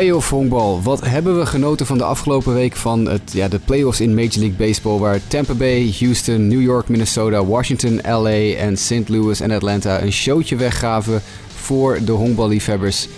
[0.00, 0.82] playoff honkbal.
[0.82, 4.38] Wat hebben we genoten van de afgelopen week van het, ja, de playoffs in Major
[4.38, 4.98] League Baseball.
[4.98, 9.08] Waar Tampa Bay, Houston, New York, Minnesota, Washington, LA en St.
[9.08, 11.22] Louis en Atlanta een showtje weggaven
[11.54, 13.08] voor de honkballiefhebbers.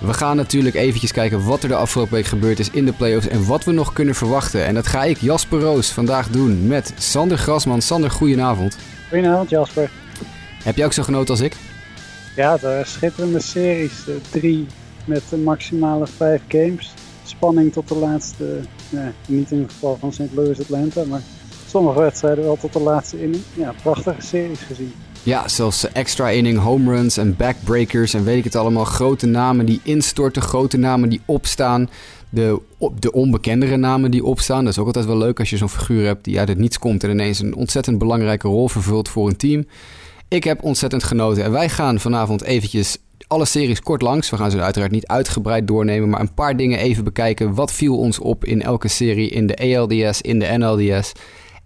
[0.00, 3.28] We gaan natuurlijk eventjes kijken wat er de afgelopen week gebeurd is in de playoffs
[3.28, 4.64] en wat we nog kunnen verwachten.
[4.64, 7.82] En dat ga ik, Jasper Roos, vandaag doen met Sander Grasman.
[7.82, 8.76] Sander, goedenavond.
[9.08, 9.90] Goedenavond, Jasper.
[10.62, 11.56] Heb jij ook zo genoten als ik?
[12.36, 13.92] Ja, het waren schitterende series.
[14.30, 14.66] Drie
[15.08, 16.94] met maximale vijf games.
[17.24, 18.60] Spanning tot de laatste,
[19.26, 20.32] niet in het geval van St.
[20.34, 21.20] Louis Atlanta, maar
[21.66, 23.42] sommige wedstrijden wel tot de laatste inning.
[23.54, 24.92] Ja, prachtige series gezien.
[25.22, 28.84] Ja, zelfs extra inning, home runs en backbreakers en weet ik het allemaal.
[28.84, 31.90] Grote namen die instorten, grote namen die opstaan.
[32.30, 32.60] De,
[32.98, 34.64] de onbekendere namen die opstaan.
[34.64, 36.78] Dat is ook altijd wel leuk als je zo'n figuur hebt die uit het niets
[36.78, 39.66] komt en ineens een ontzettend belangrijke rol vervult voor een team.
[40.28, 42.98] Ik heb ontzettend genoten en wij gaan vanavond eventjes
[43.28, 44.30] alle series kort langs.
[44.30, 47.54] We gaan ze uiteraard niet uitgebreid doornemen, maar een paar dingen even bekijken.
[47.54, 51.12] Wat viel ons op in elke serie in de ALDS, in de NLDS?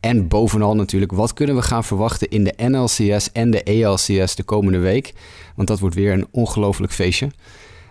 [0.00, 4.42] En bovenal natuurlijk, wat kunnen we gaan verwachten in de NLCS en de ALCS de
[4.42, 5.12] komende week?
[5.56, 7.30] Want dat wordt weer een ongelooflijk feestje.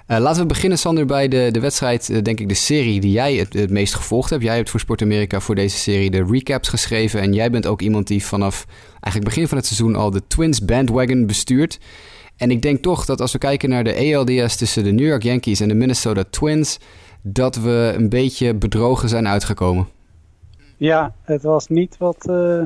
[0.08, 3.12] Uh, laten we beginnen, Sander, bij de, de wedstrijd, uh, denk ik, de serie die
[3.12, 4.44] jij het, het, meest gevolgd hebt.
[4.44, 7.22] Jij hebt voor Sport Amerika voor deze serie de recaps geschreven.
[7.22, 10.66] En jij bent ook iemand die vanaf eigenlijk begin van het seizoen al de Twins
[10.66, 11.80] bandwagon bestuurt.
[12.42, 15.24] En ik denk toch dat als we kijken naar de ALDS tussen de New York
[15.24, 16.80] Yankees en de Minnesota Twins,
[17.22, 19.88] dat we een beetje bedrogen zijn uitgekomen.
[20.78, 22.64] Ja, het was niet wat uh,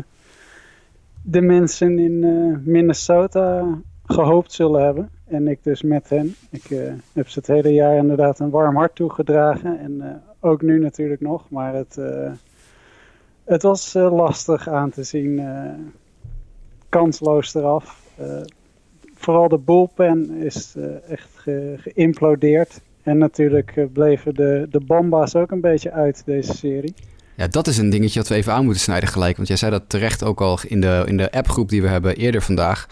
[1.22, 3.66] de mensen in uh, Minnesota
[4.06, 5.10] gehoopt zullen hebben.
[5.28, 6.36] En ik dus met hen.
[6.50, 9.80] Ik uh, heb ze het hele jaar inderdaad een warm hart toegedragen.
[9.80, 11.50] En ook nu natuurlijk nog.
[11.50, 12.00] Maar het,
[13.44, 15.42] het was lastig aan te zien.
[16.90, 18.04] kansloos eraf.
[19.26, 20.76] Vooral de bullpen is
[21.10, 22.82] echt ge geïmplodeerd.
[23.04, 26.94] En natuurlijk bleven de, de Bamba's ook een beetje uit deze serie.
[27.36, 29.36] Ja, dat is een dingetje dat we even aan moeten snijden gelijk.
[29.36, 32.16] Want jij zei dat terecht ook al in de, in de appgroep die we hebben
[32.16, 32.88] eerder vandaag.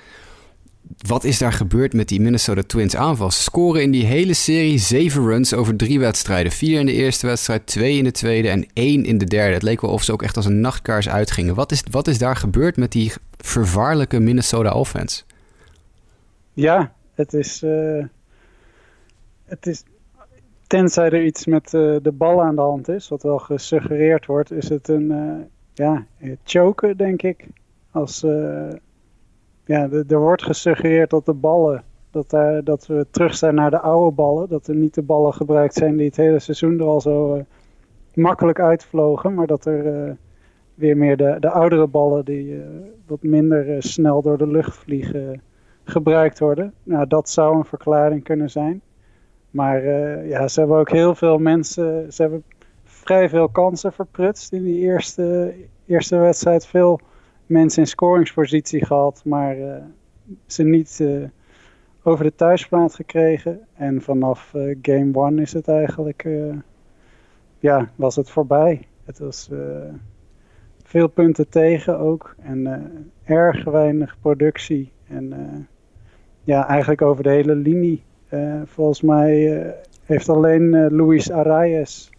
[1.08, 3.32] Wat is daar gebeurd met die Minnesota Twins aanval?
[3.32, 6.52] Ze scoren in die hele serie zeven runs over drie wedstrijden.
[6.52, 9.54] Vier in de eerste wedstrijd, twee in de tweede en één in de derde.
[9.54, 11.56] Het leek wel of ze ook echt als een nachtkaars uitgingen.
[11.56, 15.24] Wat is, wat is daar gebeurd met die vervaarlijke Minnesota offense?
[16.54, 17.64] Ja, het is...
[17.64, 18.06] Uh,
[19.44, 19.84] het is
[20.68, 24.52] tenzij er iets met uh, de bal aan de hand is, wat wel gesuggereerd wordt,
[24.52, 25.36] is het een uh,
[25.74, 26.06] ja,
[26.44, 27.48] choken, denk ik.
[27.92, 28.22] Als,
[29.66, 33.80] ja, er wordt gesuggereerd dat de ballen, dat, daar, dat we terug zijn naar de
[33.80, 34.50] oude ballen.
[34.50, 37.46] Dat er niet de ballen gebruikt zijn die het hele seizoen er al zo
[38.14, 40.18] makkelijk uitvlogen, maar dat er
[40.76, 42.62] weer meer de, de oudere ballen die
[43.08, 45.42] wat minder snel door de lucht vliegen
[45.84, 46.74] gebruikt worden.
[46.84, 48.82] Nou, dat zou een verklaring kunnen zijn.
[49.54, 52.44] Maar uh, ja, ze hebben ook heel veel mensen, ze hebben
[52.84, 55.56] vrij veel kansen verprutst in die eerste,
[55.86, 56.66] eerste wedstrijd.
[56.66, 57.00] Veel
[57.46, 59.76] mensen in scoringspositie gehad, maar uh,
[60.46, 61.28] ze niet uh,
[62.04, 63.60] over de thuisplaat gekregen.
[63.74, 66.28] En vanaf game one is het eigenlijk,
[67.60, 68.88] ja, was het voorbij.
[69.06, 69.50] Het was
[70.84, 74.92] veel punten tegen ook en erg weinig productie.
[75.08, 75.34] En
[76.44, 79.70] ja, eigenlijk over de hele linie uh, volgens mij uh,
[80.06, 82.10] heeft alleen uh, Luis Arias,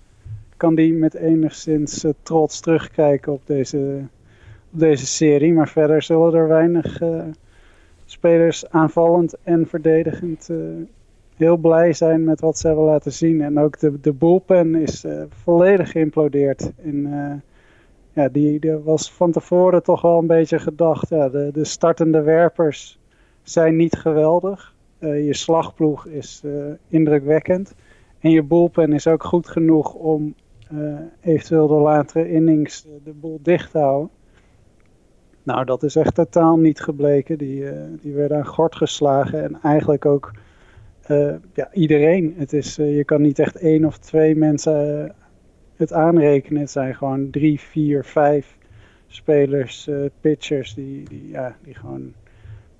[0.57, 4.01] kan die met enigszins trots terugkijken op deze,
[4.73, 5.53] op deze serie.
[5.53, 7.01] Maar verder zullen er weinig
[8.05, 10.51] spelers aanvallend en verdedigend
[11.37, 13.43] heel blij zijn met wat ze hebben laten zien.
[13.43, 16.73] En ook de, de bullpen is volledig geïmplodeerd.
[16.77, 17.09] In,
[18.12, 21.09] ja, die, die was van tevoren toch wel een beetje gedacht.
[21.09, 22.99] Ja, de, de startende werpers
[23.44, 24.75] zijn niet geweldig.
[24.99, 27.75] Uh, je slagploeg is uh, indrukwekkend.
[28.19, 30.34] En je bullpen is ook goed genoeg om
[30.72, 34.11] uh, eventueel de latere innings de boel dicht te houden.
[35.43, 37.38] Nou, dat is echt totaal niet gebleken.
[37.38, 37.64] Die,
[38.00, 39.43] die werden aan gort geslagen.
[39.43, 40.32] En eigenlijk ook
[41.55, 42.35] ja, iedereen.
[42.37, 45.14] Het is, je kan niet echt één of twee mensen
[45.76, 46.61] het aanrekenen.
[46.61, 48.56] Het zijn gewoon drie, vier, vijf
[49.06, 52.12] spelers, pitchers die, die, ja, die gewoon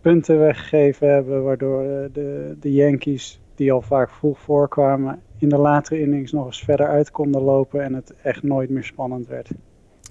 [0.05, 5.57] punten weggegeven hebben, waardoor eh, de, de Yankees, die al vaak vroeg voorkwamen, in de
[5.57, 9.51] latere innings nog eens verder uit konden lopen en het echt nooit meer spannend werd.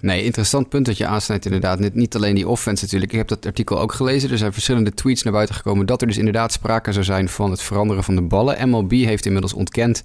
[0.00, 1.94] Nee, interessant punt dat je aansnijdt inderdaad.
[1.94, 3.12] Niet alleen die offense natuurlijk.
[3.12, 4.30] Ik heb dat artikel ook gelezen.
[4.30, 7.50] Er zijn verschillende tweets naar buiten gekomen dat er dus inderdaad sprake zou zijn van
[7.50, 8.68] het veranderen van de ballen.
[8.68, 10.04] MLB heeft inmiddels ontkend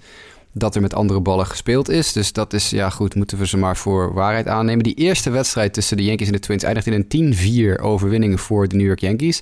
[0.54, 2.14] dat er met andere ballen gespeeld is.
[2.14, 4.84] Dus dat is, ja goed, moeten we ze maar voor waarheid aannemen.
[4.84, 8.68] Die eerste wedstrijd tussen de Yankees en de Twins eindigt in een 10-4 overwinning voor
[8.68, 9.42] de New York Yankees.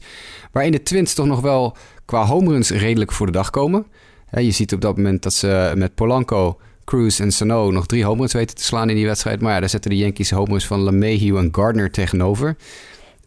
[0.52, 1.76] Waarin de Twins toch nog wel
[2.06, 3.86] qua home runs redelijk voor de dag komen.
[4.32, 8.20] je ziet op dat moment dat ze met Polanco, Cruz en Sano nog drie home
[8.20, 9.42] runs weten te slaan in die wedstrijd.
[9.42, 12.56] Maar ja, daar zetten de Yankees home runs van LeMahieu en Gardner tegenover.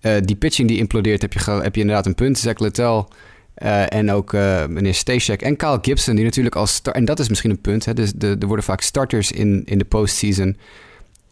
[0.03, 2.39] Uh, die pitching die implodeert, heb je, heb je inderdaad een punt.
[2.39, 3.05] Zach Littell
[3.63, 6.81] uh, en ook uh, meneer Stacek en Kyle Gibson, die natuurlijk als.
[6.83, 7.85] En dat is misschien een punt.
[7.85, 7.95] Hè?
[7.95, 10.57] Dus de, er worden vaak starters in, in de postseason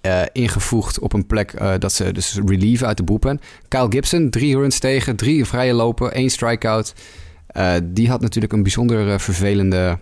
[0.02, 3.40] uh, ingevoegd op een plek dat ze dus relieven uit de boepen.
[3.68, 6.94] Kyle Gibson, drie runs tegen, drie vrije lopen, één strikeout.
[7.82, 9.98] die had natuurlijk een bijzonder vervelende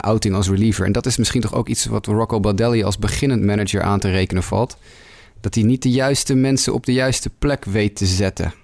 [0.00, 0.86] outing als reliever.
[0.86, 4.10] En dat is misschien toch ook iets wat Rocco Baldelli als beginnend manager aan te
[4.10, 4.76] rekenen valt.
[5.40, 8.54] Dat hij niet de juiste mensen op de juiste plek weet te zetten.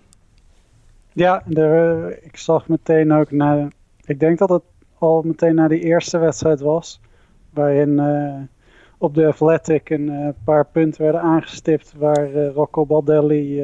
[1.21, 3.69] Ja, er, ik zag meteen ook na.
[4.05, 4.63] Ik denk dat het
[4.99, 7.01] al meteen na die eerste wedstrijd was.
[7.51, 8.43] Waarin uh,
[8.99, 11.95] op de Athletic een uh, paar punten werden aangestipt.
[11.97, 13.61] Waar uh, Rocco Baldelli.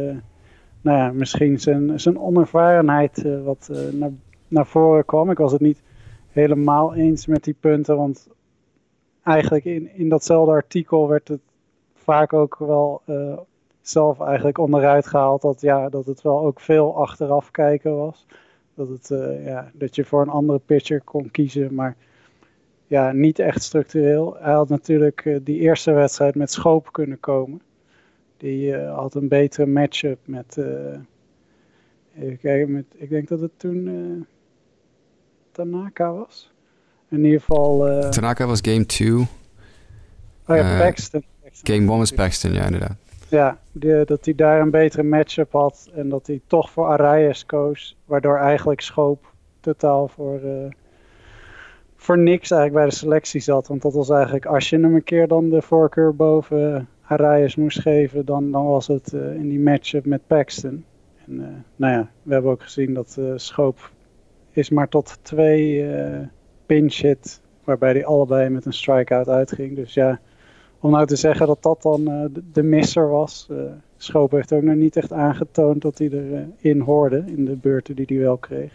[0.81, 4.11] nou ja, misschien zijn, zijn onervarenheid wat naar,
[4.49, 5.31] naar voren kwam.
[5.31, 5.83] Ik was het niet
[6.29, 7.97] helemaal eens met die punten.
[7.97, 8.29] Want
[9.23, 11.43] eigenlijk in, in datzelfde artikel werd het
[11.95, 13.03] vaak ook wel
[13.89, 18.27] zelf eigenlijk onderuit gehaald dat, ja, dat het wel ook veel achteraf kijken was.
[18.75, 21.97] Dat, het, uh, ja, dat je voor een andere pitcher kon kiezen, maar
[22.87, 24.37] ja, niet echt structureel.
[24.39, 27.61] Hij had natuurlijk uh, die eerste wedstrijd met Schoop kunnen komen.
[28.37, 30.57] Die uh, had een betere matchup met,
[32.19, 34.27] even kijken, met, ik denk dat het toen
[35.53, 36.53] Tanaka was.
[37.11, 37.79] In ieder geval...
[38.11, 39.11] Tanaka was game 2.
[39.13, 39.27] Oh
[40.47, 41.25] ja, Paxton.
[41.43, 41.75] Paxton.
[41.75, 43.06] Game 1 was Paxton, ja inderdaad.
[43.29, 43.59] Ja,
[44.05, 47.97] dat hij daar een betere matchup had en dat hij toch voor Arias koos.
[48.05, 50.71] Waardoor eigenlijk Schoop totaal voor, uh,
[51.97, 53.69] voor niks eigenlijk bij de selectie zat.
[53.69, 57.81] Want dat was eigenlijk, als je hem een keer dan de voorkeur boven Arias moest
[57.81, 60.85] geven, dan, dan was het uh, in die matchup met Paxton.
[61.27, 61.47] En uh,
[61.77, 63.91] nou ja, we hebben ook gezien dat Schoop
[64.51, 65.91] is maar tot twee
[66.67, 69.77] pinch hit, waarbij hij allebei met een strikeout uitging.
[69.77, 70.21] Dus ja,
[70.87, 73.47] om nou te zeggen dat dat dan uh, de, misser was.
[73.51, 73.59] Uh,
[73.97, 77.97] Schoop heeft ook nog niet echt aangetoond dat hij erin uh, hoorde in de beurten
[77.97, 78.73] die hij wel kreeg.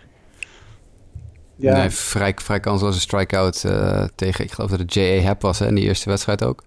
[1.55, 1.77] Ja.
[1.77, 3.65] Nee, vrij, vrij kansloze strikeout
[4.15, 5.21] tegen, ik geloof dat het J.A.
[5.21, 6.63] Happ was hè, in die eerste wedstrijd ook.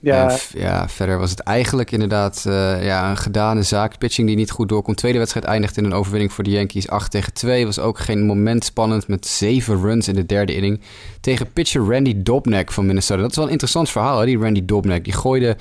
[0.00, 0.30] Ja.
[0.30, 3.98] En ja, verder was het eigenlijk inderdaad uh, ja, een gedane zaak.
[3.98, 4.96] Pitching die niet goed doorkomt.
[4.96, 6.88] Tweede wedstrijd eindigt in een overwinning voor de Yankees.
[6.88, 10.80] 8 tegen 2 was ook geen moment spannend met 7 runs in de derde inning.
[11.20, 13.20] Tegen pitcher Randy Dobnak van Minnesota.
[13.20, 15.04] Dat is wel een interessant verhaal, hè, die Randy Dobnak.
[15.04, 15.56] Die gooide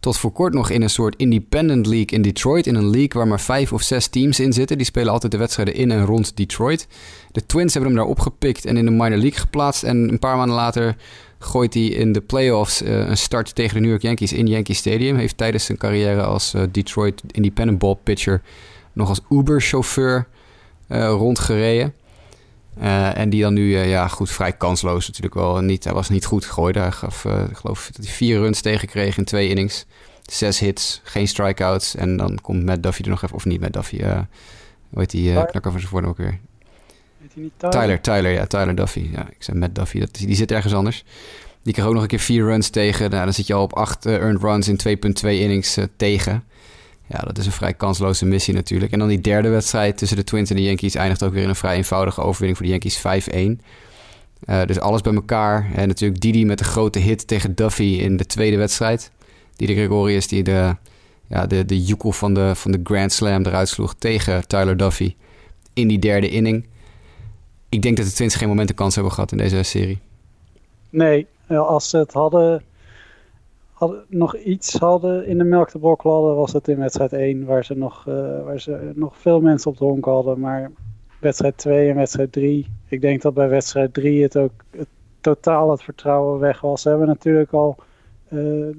[0.00, 2.66] tot voor kort nog in een soort independent league in Detroit.
[2.66, 4.76] In een league waar maar vijf of zes teams in zitten.
[4.76, 6.86] Die spelen altijd de wedstrijden in en rond Detroit.
[7.32, 9.82] De Twins hebben hem daar opgepikt en in de minor league geplaatst.
[9.82, 10.96] En een paar maanden later
[11.42, 14.74] gooit hij in de playoffs uh, een start tegen de New York Yankees in Yankee
[14.74, 15.16] Stadium.
[15.16, 18.42] Heeft tijdens zijn carrière als uh, Detroit independent ball pitcher
[18.92, 20.26] nog als Uber-chauffeur
[20.88, 21.94] uh, rondgereden.
[23.14, 25.60] en die dan nu, ja goed, vrij kansloos natuurlijk wel.
[25.60, 26.74] Niet, hij was niet goed gegooid.
[26.74, 29.86] Hij gaf, ik geloof dat hij vier runs tegenkreeg in twee innings.
[30.22, 31.94] Zes hits, geen strikeouts.
[31.94, 35.32] En dan komt Matt Duffy er nog even, of niet Matt Duffy, hoe heet die
[35.32, 36.40] knakker van zijn voornaam ook weer?
[37.70, 38.00] Tyler?
[38.00, 38.30] Tyler?
[38.30, 39.08] Ja, Tyler Duffy.
[39.12, 41.04] Ja, ik zei Matt Duffy, dat, die zit ergens anders.
[41.62, 43.10] Die kreeg ook nog een keer vier runs tegen.
[43.10, 44.78] Nou, dan zit je al op acht uh, earned runs in
[45.24, 46.44] 2,2 innings uh, tegen.
[47.06, 48.92] Ja, dat is een vrij kansloze missie natuurlijk.
[48.92, 51.48] En dan die derde wedstrijd tussen de Twins en de Yankees eindigt ook weer in
[51.48, 53.62] een vrij eenvoudige overwinning voor de Yankees 5-1.
[54.48, 55.70] Uh, eh, dus alles bij elkaar.
[55.74, 59.10] En natuurlijk Didi met de grote hit tegen Duffy in de tweede wedstrijd.
[59.56, 60.76] Didi Gregorius die de,
[61.26, 65.14] ja, de, de joekel van de, van de Grand Slam eruit sloeg tegen Tyler Duffy
[65.72, 66.66] in die derde inning
[67.72, 69.98] ik denk dat de Twins geen moment een kans hebben gehad in deze serie.
[70.90, 72.62] Nee, als ze het hadden,
[73.72, 77.44] hadden nog iets hadden in de melk te brokkelen hadden, was het in wedstrijd 1,
[77.44, 78.14] waar ze nog, uh,
[78.44, 80.40] waar ze nog veel mensen op de honk hadden.
[80.40, 80.70] Maar
[81.20, 84.88] wedstrijd 2 en wedstrijd 3, ik denk dat bij wedstrijd 3 het ook het,
[85.20, 86.82] totaal het vertrouwen weg was.
[86.82, 87.76] Ze hebben natuurlijk al,
[88.28, 88.76] uh,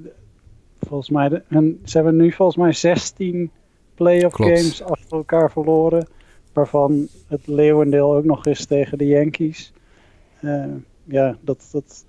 [0.80, 3.50] volgens mij, de, hun, ze hebben nu volgens mij 16
[3.94, 6.06] playoff games achter elkaar verloren
[6.54, 9.72] waarvan het leeuwendeel ook nog is tegen de Yankees.
[10.40, 10.64] Uh,
[11.04, 12.04] ja, dat, dat,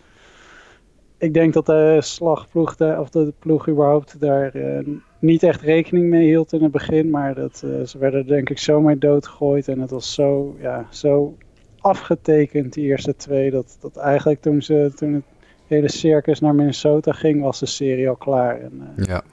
[1.17, 4.87] ik denk dat de slagploeg, daar, of de ploeg überhaupt daar uh,
[5.19, 7.09] niet echt rekening mee hield in het begin.
[7.09, 10.87] Maar dat, uh, ze werden denk ik zo mee doodgegooid en het was zo, ja,
[10.89, 11.35] zo
[11.79, 13.51] afgetekend, die eerste twee.
[13.51, 15.23] Dat, dat eigenlijk toen, ze, toen het
[15.67, 18.61] hele circus naar Minnesota ging, was de serie al klaar.
[18.61, 19.23] En, ja.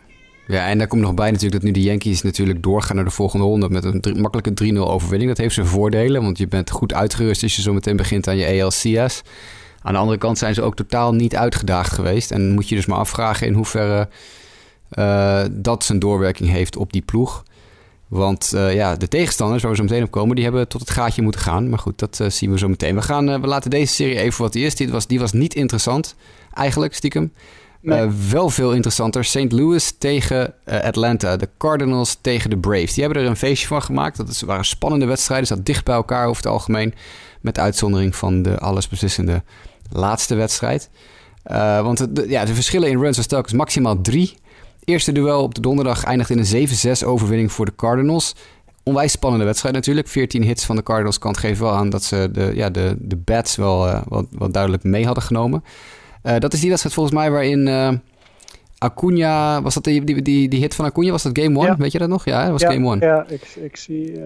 [0.46, 3.10] Ja, en daar komt nog bij natuurlijk dat nu de Yankees natuurlijk doorgaan naar de
[3.10, 5.30] volgende ronde met een makkelijke 3-0 overwinning.
[5.30, 8.36] Dat heeft zijn voordelen, want je bent goed uitgerust als je zo meteen begint aan
[8.36, 9.22] je ALCS.
[9.82, 12.30] Aan de andere kant zijn ze ook totaal niet uitgedaagd geweest.
[12.30, 14.08] En moet je dus maar afvragen in hoeverre
[14.98, 17.44] uh, dat zijn doorwerking heeft op die ploeg.
[18.08, 21.22] Want ja, de tegenstanders, waar we zo meteen op komen, die hebben tot het gaatje
[21.22, 21.68] moeten gaan.
[21.68, 22.94] Maar goed, dat zien we zo meteen.
[22.94, 24.90] We, gaan, we laten deze serie even wat die is.
[24.90, 26.14] Was, die was niet interessant,
[26.54, 27.32] eigenlijk, stiekem.
[27.82, 28.08] Nee.
[28.30, 29.24] wel veel interessanter.
[29.24, 29.52] St.
[29.52, 31.36] Louis tegen Atlanta.
[31.36, 32.94] De Cardinals tegen de Braves.
[32.94, 34.16] Die hebben er een feestje van gemaakt.
[34.16, 35.46] Dat waren spannende wedstrijden.
[35.46, 36.94] Zat dicht bij elkaar over het algemeen.
[37.40, 39.42] Met uitzondering van de allesbeslissende
[39.90, 40.90] laatste wedstrijd.
[41.46, 44.34] Uh, want de, ja, de verschillen in runs was telkens maximaal drie.
[44.84, 46.68] Eerste duel op de donderdag eindigt in een
[47.02, 48.34] 7-6 overwinning voor de Cardinals.
[48.82, 50.08] Onwijs spannende wedstrijd natuurlijk.
[50.08, 53.16] 14 hits van de Cardinals kant geven wel aan dat ze de, ja, de, de
[53.16, 55.64] bats wel, wel, wel, duidelijk mee hadden genomen.
[56.22, 58.00] Uh, dat is die wedstrijd volgens mij waarin
[58.78, 59.62] Acuna...
[59.62, 61.10] Was dat die, die, die, die, hit van Acuna?
[61.10, 61.66] Was dat game 1?
[61.66, 61.76] Ja.
[61.76, 62.24] Weet je dat nog?
[62.24, 63.00] Ja, dat was ja, game 1.
[63.00, 64.20] Ja, ik, ik zie...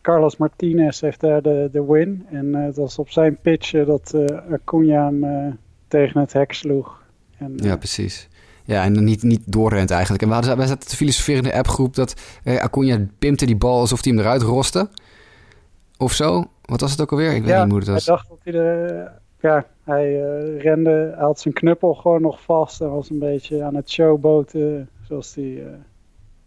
[0.00, 2.26] Carlos Martinez heeft daar de, de win.
[2.30, 4.14] En het was op zijn pitch dat
[4.50, 7.02] Acuna hem tegen het hek sloeg.
[7.38, 8.28] En, ja, precies.
[8.64, 10.22] Ja, en niet, niet doorrent eigenlijk.
[10.22, 12.14] En we hadden, wij zaten te filosoferen in de appgroep dat
[12.44, 14.88] eh, Acuna pimpte die bal alsof hij hem eruit roste.
[15.96, 16.44] Of zo.
[16.62, 17.32] Wat was het ook alweer?
[17.32, 18.06] Ik weet niet hoe het was.
[18.06, 19.12] hij dacht dat hij er...
[19.40, 23.62] Ja, hij uh, rende, hij had zijn knuppel gewoon nog vast en was een beetje
[23.62, 25.66] aan het showboten, zoals hij uh,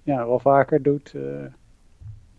[0.04, 1.14] ja, wel vaker doet.
[1.16, 1.24] Uh,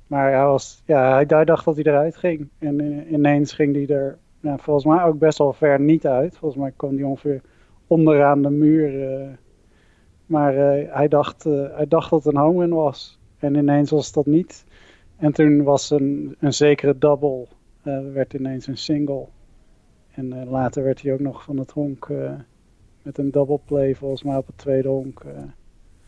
[0.06, 2.48] maar hij, was, ja, hij, hij, dacht dat hij eruit ging.
[2.58, 2.80] En
[3.12, 4.18] ineens ging hij er
[4.56, 6.36] volgens mij ook best wel ver niet uit.
[6.36, 7.40] Volgens mij kwam die ongeveer
[7.86, 9.38] onderaan de muur.
[10.26, 10.54] Maar
[10.90, 13.18] hij, dacht, hij dacht dat het een home was.
[13.38, 14.64] En ineens was dat niet.
[15.16, 17.46] En toen was een, een zekere double.
[18.12, 19.26] werd ineens een single.
[20.16, 22.08] En later werd hij ook nog van het honk
[23.02, 25.22] met een double play volgens mij op het tweede honk.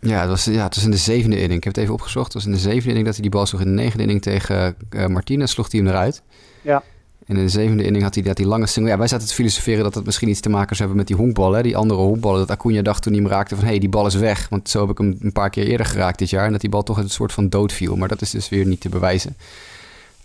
[0.00, 1.58] Ja, het was, ja, het was in de zevende inning.
[1.58, 2.24] Ik heb het even opgezocht.
[2.24, 3.60] Het was in de zevende inning dat hij die bal sloeg.
[3.60, 4.76] In de negende inning tegen
[5.08, 6.22] Martinez sloeg hij hem eruit.
[6.62, 6.82] Ja.
[7.26, 8.92] En in de zevende inning had hij dat die lange single.
[8.92, 11.16] Ja, wij zaten te filosoferen dat het misschien iets te maken zou hebben met die
[11.16, 11.62] honkballen.
[11.62, 12.38] Die andere honkballen.
[12.38, 13.64] Dat Acuna dacht toen hij hem raakte van...
[13.64, 14.48] hé, hey, die bal is weg.
[14.48, 16.46] Want zo heb ik hem een paar keer eerder geraakt dit jaar.
[16.46, 17.96] En dat die bal toch een soort van dood viel.
[17.96, 19.36] Maar dat is dus weer niet te bewijzen.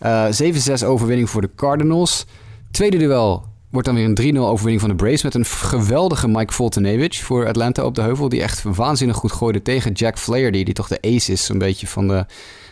[0.02, 2.26] Uh, eh, 7-6 overwinning voor de Cardinals.
[2.72, 5.24] Tweede duel wordt dan weer een 3-0 overwinning van de Braves...
[5.24, 8.30] met een geweldige Mike Fultonevich voor Atlanta op de heuvel...
[8.30, 10.64] die echt waanzinnig goed gooide tegen Jack Flaherty...
[10.64, 12.26] die toch de ace is zo'n beetje van de,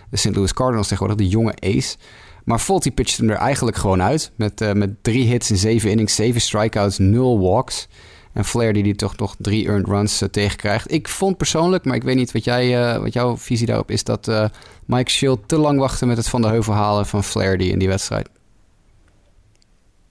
[0.09, 0.35] de St.
[0.35, 1.25] Louis Cardinals tegenwoordig.
[1.25, 1.95] De jonge ace...
[2.43, 4.31] Maar Volty pitcht hem er eigenlijk gewoon uit.
[4.35, 7.87] Met, uh, met drie hits in zeven innings, zeven strikeouts, nul walks.
[8.33, 10.91] En Flair die, toch nog drie earned runs uh, tegenkrijgt.
[10.91, 14.03] Ik vond persoonlijk, maar ik weet niet wat, jij, uh, wat jouw visie daarop is...
[14.03, 14.49] dat
[14.85, 17.87] Mike Schild te lang wachtte met het van de heuvel halen van Flair in die
[17.87, 18.29] wedstrijd.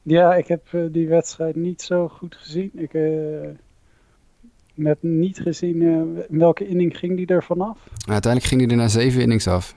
[0.02, 2.70] Ja, ik heb die wedstrijd niet zo goed gezien.
[2.74, 2.92] Ik
[4.86, 7.78] heb niet gezien in welke inning ging die er vanaf.
[8.06, 9.74] uiteindelijk ging hij er na zeven innings af.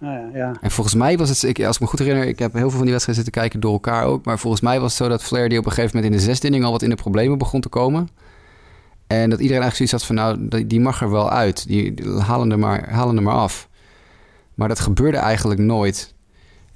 [0.00, 0.56] Ah, ja, ja.
[0.60, 2.70] En volgens mij was het, ik, als ik me goed herinner, ik heb heel veel
[2.70, 4.24] van die wedstrijden zitten kijken door elkaar ook.
[4.24, 6.24] Maar volgens mij was het zo dat Flair die op een gegeven moment in de
[6.24, 8.08] zesde inning al wat in de problemen begon te komen.
[9.06, 10.14] En dat iedereen eigenlijk zoiets had van,
[10.48, 11.66] nou, die mag er wel uit.
[11.66, 13.68] Die, halen, er maar, halen er maar af.
[14.54, 16.14] Maar dat gebeurde eigenlijk nooit.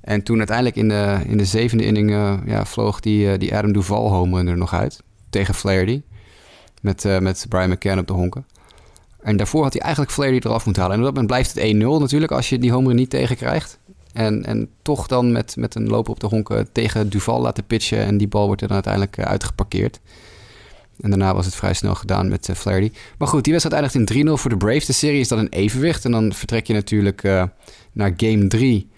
[0.05, 3.57] En toen uiteindelijk in de, in de zevende inning uh, ja, vloog die, uh, die
[3.57, 5.03] Adam Duval home er nog uit.
[5.31, 6.03] Tegen Flaherty.
[6.81, 8.47] Met, uh, met Brian McCann op de honken.
[9.21, 10.99] En daarvoor had hij eigenlijk Flaherty eraf moeten halen.
[10.99, 13.79] En op dat moment blijft het 1-0 natuurlijk als je die homer niet tegenkrijgt.
[14.13, 17.99] En, en toch dan met, met een loper op de honken tegen Duval laten pitchen.
[17.99, 20.01] En die bal wordt er dan uiteindelijk uitgeparkeerd.
[21.01, 22.93] En daarna was het vrij snel gedaan met uh, Flaherty.
[23.19, 24.87] Maar goed, die wedstrijd eindigt in 3-0 voor de Braves.
[24.87, 26.05] De serie is dan een evenwicht.
[26.05, 27.23] En dan vertrek je natuurlijk
[27.93, 28.93] naar game 3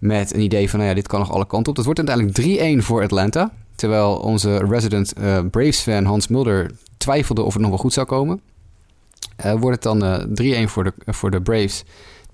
[0.00, 0.78] met een idee van...
[0.78, 1.76] nou ja, dit kan nog alle kanten op.
[1.76, 3.52] Dat wordt uiteindelijk 3-1 voor Atlanta.
[3.74, 5.12] Terwijl onze resident
[5.50, 8.40] Braves-fan Hans Mulder twijfelde of het nog wel goed zou komen.
[9.44, 11.84] Uh, wordt het dan 3-1 eh, voor de, voor de Braves,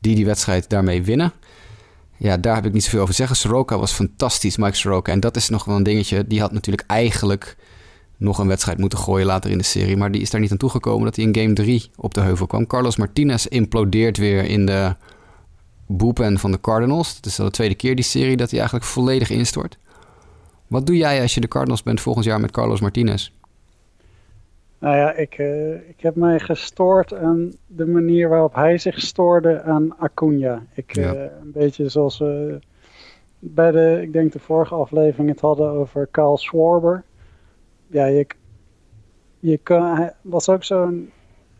[0.00, 1.32] die die wedstrijd daarmee winnen.
[2.16, 3.36] Ja, daar heb ik niet zoveel over te zeggen.
[3.36, 5.12] Soroka was fantastisch, Mike Soroka.
[5.12, 6.26] En dat is nog wel een dingetje.
[6.26, 7.56] Die had natuurlijk eigenlijk
[8.16, 9.96] nog een wedstrijd moeten gooien later in de serie.
[9.96, 12.46] Maar die is daar niet aan toegekomen dat hij in game 3 op de heuvel
[12.46, 12.66] kwam.
[12.66, 14.96] Carlos Martinez implodeert weer in de
[15.86, 17.16] boepen van de Cardinals.
[17.16, 19.78] Het is al de tweede keer die serie dat hij eigenlijk volledig instort.
[20.66, 23.30] Wat doe jij als je de Cardinals bent volgend jaar met Carlos Martinez?
[24.78, 29.62] Nou ja, ik, uh, ik heb mij gestoord aan de manier waarop hij zich stoorde
[29.62, 30.62] aan Acuna.
[30.74, 32.58] Ik, uh, een beetje zoals we
[33.38, 37.04] bij de, ik denk de vorige aflevering het hadden over Carl Schwarber.
[37.86, 38.26] Ja, je,
[39.38, 41.10] je kan, hij was ook zo'n,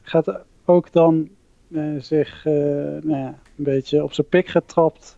[0.03, 1.29] gaat ook dan
[1.69, 5.17] uh, zich nou ja, een beetje op zijn pik getrapt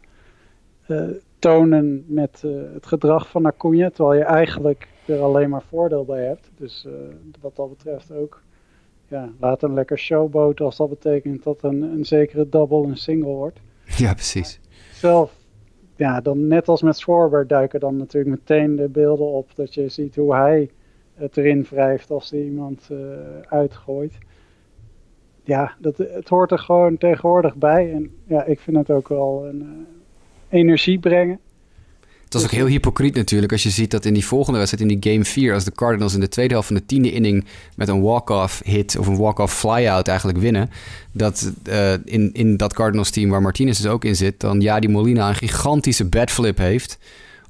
[1.39, 2.43] tonen met
[2.75, 3.91] het gedrag van Acuna.
[3.91, 6.51] Terwijl je eigenlijk er alleen maar voordeel bij hebt.
[6.57, 6.93] Dus uh,
[7.41, 8.43] wat dat betreft ook,
[9.07, 13.33] ja, laat hem lekker showboten als dat betekent dat een, een zekere double een single
[13.33, 13.61] wordt.
[13.97, 14.61] Ja, precies.
[14.93, 15.33] Zelf,
[15.97, 19.89] ja, dan net als met Schwarber duiken dan natuurlijk meteen de beelden op dat je
[19.89, 20.71] ziet hoe hij
[21.15, 22.99] het erin wrijft als hij iemand uh,
[23.49, 24.19] uitgooit.
[25.49, 27.93] Ja, dat, het hoort er gewoon tegenwoordig bij.
[27.93, 31.39] En ja, ik vind het ook wel een uh, energie brengen.
[32.25, 34.99] Het was ook heel hypocriet natuurlijk als je ziet dat in die volgende wedstrijd, in
[34.99, 37.45] die game 4, als de Cardinals in de tweede helft van de tiende inning
[37.77, 40.71] met een walk-off hit of een walk-off fly-out eigenlijk winnen,
[41.13, 44.81] dat uh, in, in dat Cardinals team waar Martinez dus ook in zit, dan ja,
[44.81, 46.99] die Molina een gigantische flip heeft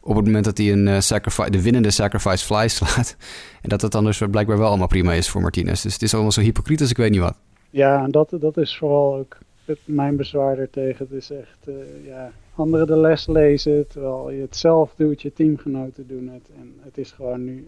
[0.00, 3.16] op het moment dat hij een uh, sacrifice, de winnende sacrifice fly slaat.
[3.62, 5.82] En dat het dan dus blijkbaar wel allemaal prima is voor Martinez.
[5.82, 7.36] Dus het is allemaal zo hypocriet als ik weet niet wat.
[7.70, 9.38] Ja, en dat, dat is vooral ook
[9.84, 11.04] mijn bezwaar er tegen.
[11.04, 15.32] Het is echt, uh, ja, anderen de les lezen terwijl je het zelf doet, je
[15.32, 16.50] teamgenoten doen het.
[16.58, 17.66] En het is gewoon nu,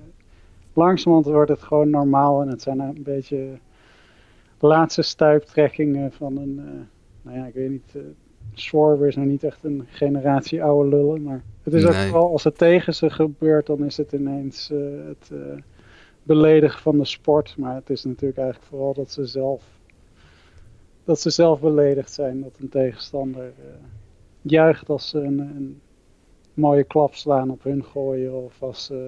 [0.73, 3.47] langzamerhand wordt het gewoon normaal en het zijn een beetje
[4.59, 6.81] laatste stuiptrekkingen van een, uh,
[7.23, 11.43] nou ja, ik weet niet, uh, is nou niet echt een generatie oude lullen, maar
[11.63, 14.69] het is ook vooral als het tegen ze gebeurt, dan is het ineens
[15.07, 15.33] het
[16.23, 17.55] beledigen van de sport.
[17.59, 19.80] Maar het is natuurlijk eigenlijk vooral dat ze zelf
[21.11, 23.65] dat ze zelf beledigd zijn dat een tegenstander uh,
[24.41, 25.81] juicht als ze een, een,
[26.55, 28.99] mooie klap slaan op hun gooien of als uh,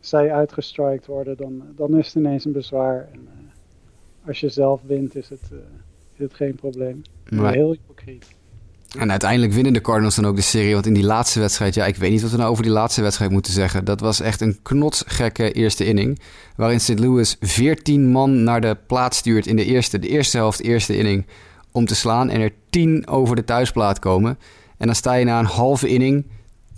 [0.00, 3.08] zij uitgestrikt worden, dan, dan is het ineens een bezwaar.
[3.12, 5.50] En, uh, als je zelf wint is het,
[6.12, 7.02] is het geen probleem.
[7.30, 8.37] Maar heel hypocriet.
[8.96, 10.72] En uiteindelijk winnen de Cardinals dan ook de serie.
[10.72, 13.02] Want in die laatste wedstrijd, ja, ik weet niet wat we nou over die laatste
[13.02, 13.84] wedstrijd moeten zeggen.
[13.84, 16.20] Dat was echt een knotsgekke eerste inning.
[16.56, 16.98] Waarin St.
[16.98, 21.26] Louis 14 man naar de plaats stuurt in de eerste, de eerste helft, eerste inning.
[21.72, 22.30] Om te slaan.
[22.30, 24.38] En er 10 over de thuisplaat komen.
[24.76, 26.26] En dan sta je na een halve inning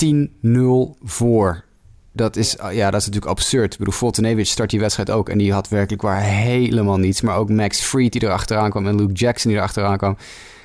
[0.05, 1.65] 10-0 voor.
[2.21, 3.73] Dat is, ja, dat is natuurlijk absurd.
[3.73, 5.29] Ik bedoel, Fultonevich start die wedstrijd ook.
[5.29, 7.21] En die had werkelijk waar helemaal niets.
[7.21, 8.87] Maar ook Max Fried die erachteraan kwam.
[8.87, 10.17] En Luke Jackson die erachteraan kwam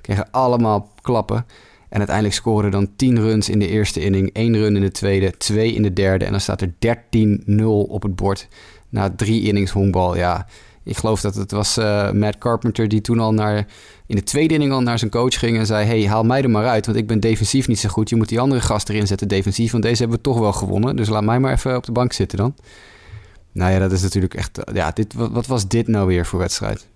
[0.02, 1.46] kregen allemaal klappen.
[1.90, 5.38] En uiteindelijk scoren dan 10 runs in de eerste inning, 1 run in de tweede,
[5.38, 6.26] 2 in de derde.
[6.26, 8.48] En dan staat er 13-0 op het bord
[8.90, 10.16] na drie innings honkbal.
[10.16, 10.48] Ja,
[10.86, 13.68] ik geloof dat het was uh, Matt Carpenter die toen al naar,
[14.06, 15.86] in de tweede inning al naar zijn coach ging en zei...
[15.86, 18.10] hey, haal mij er maar uit, want ik ben defensief niet zo goed.
[18.10, 20.96] Je moet die andere gast erin zetten defensief, want deze hebben we toch wel gewonnen.
[20.96, 22.56] Dus laat mij maar even op de bank zitten dan.
[23.52, 24.62] Nou ja, dat is natuurlijk echt...
[24.74, 26.88] Ja, dit, wat, was dit nou weer voor wedstrijd?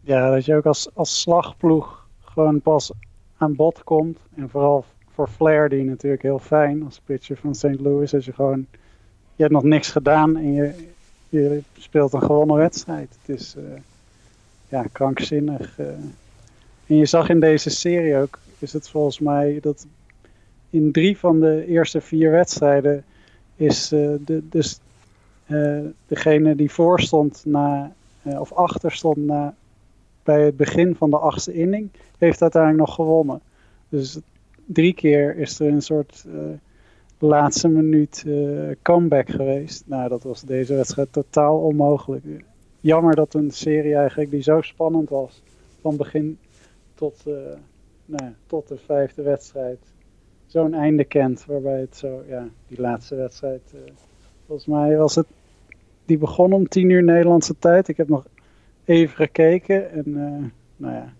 [0.00, 2.92] Ja, dat je ook als, als slagploeg gewoon pas
[3.36, 4.18] aan bod komt.
[4.34, 7.80] En vooral voor Flair, die natuurlijk heel fijn als pitcher van St.
[7.80, 8.14] Louis.
[8.14, 8.66] Als je gewoon,
[9.34, 10.94] je hebt nog niks gedaan en je,
[11.42, 13.16] je speelt een gewonnen wedstrijd.
[13.20, 13.64] Het is uh,
[14.68, 15.78] ja, krankzinnig.
[15.78, 15.86] Uh.
[16.86, 19.86] En je zag in deze serie ook, is het volgens mij dat
[20.70, 23.04] in drie van de eerste vier wedstrijden
[23.56, 24.80] is uh, de, dus,
[26.06, 29.54] degene die voor stond na, of achter stond na
[30.22, 33.40] bij het begin van de achtste inning, heeft uiteindelijk nog gewonnen.
[33.88, 34.18] Dus
[34.64, 36.24] drie keer is er een soort
[37.18, 39.84] laatste minuut uh, comeback geweest.
[39.86, 42.24] Nou, dat was deze wedstrijd totaal onmogelijk.
[42.80, 45.42] Jammer dat een serie eigenlijk die zo spannend was,
[45.80, 46.38] van begin
[46.94, 47.34] tot, uh,
[48.04, 49.78] nou, tot de vijfde wedstrijd,
[50.46, 51.44] zo'n einde kent.
[51.46, 53.62] Waarbij het zo, ja, die laatste wedstrijd,
[54.46, 55.26] volgens mij was het,
[56.04, 57.88] die begon om tien uur Nederlandse tijd.
[57.88, 58.26] Ik heb nog
[58.84, 60.12] even gekeken en
[60.76, 61.12] nou ja,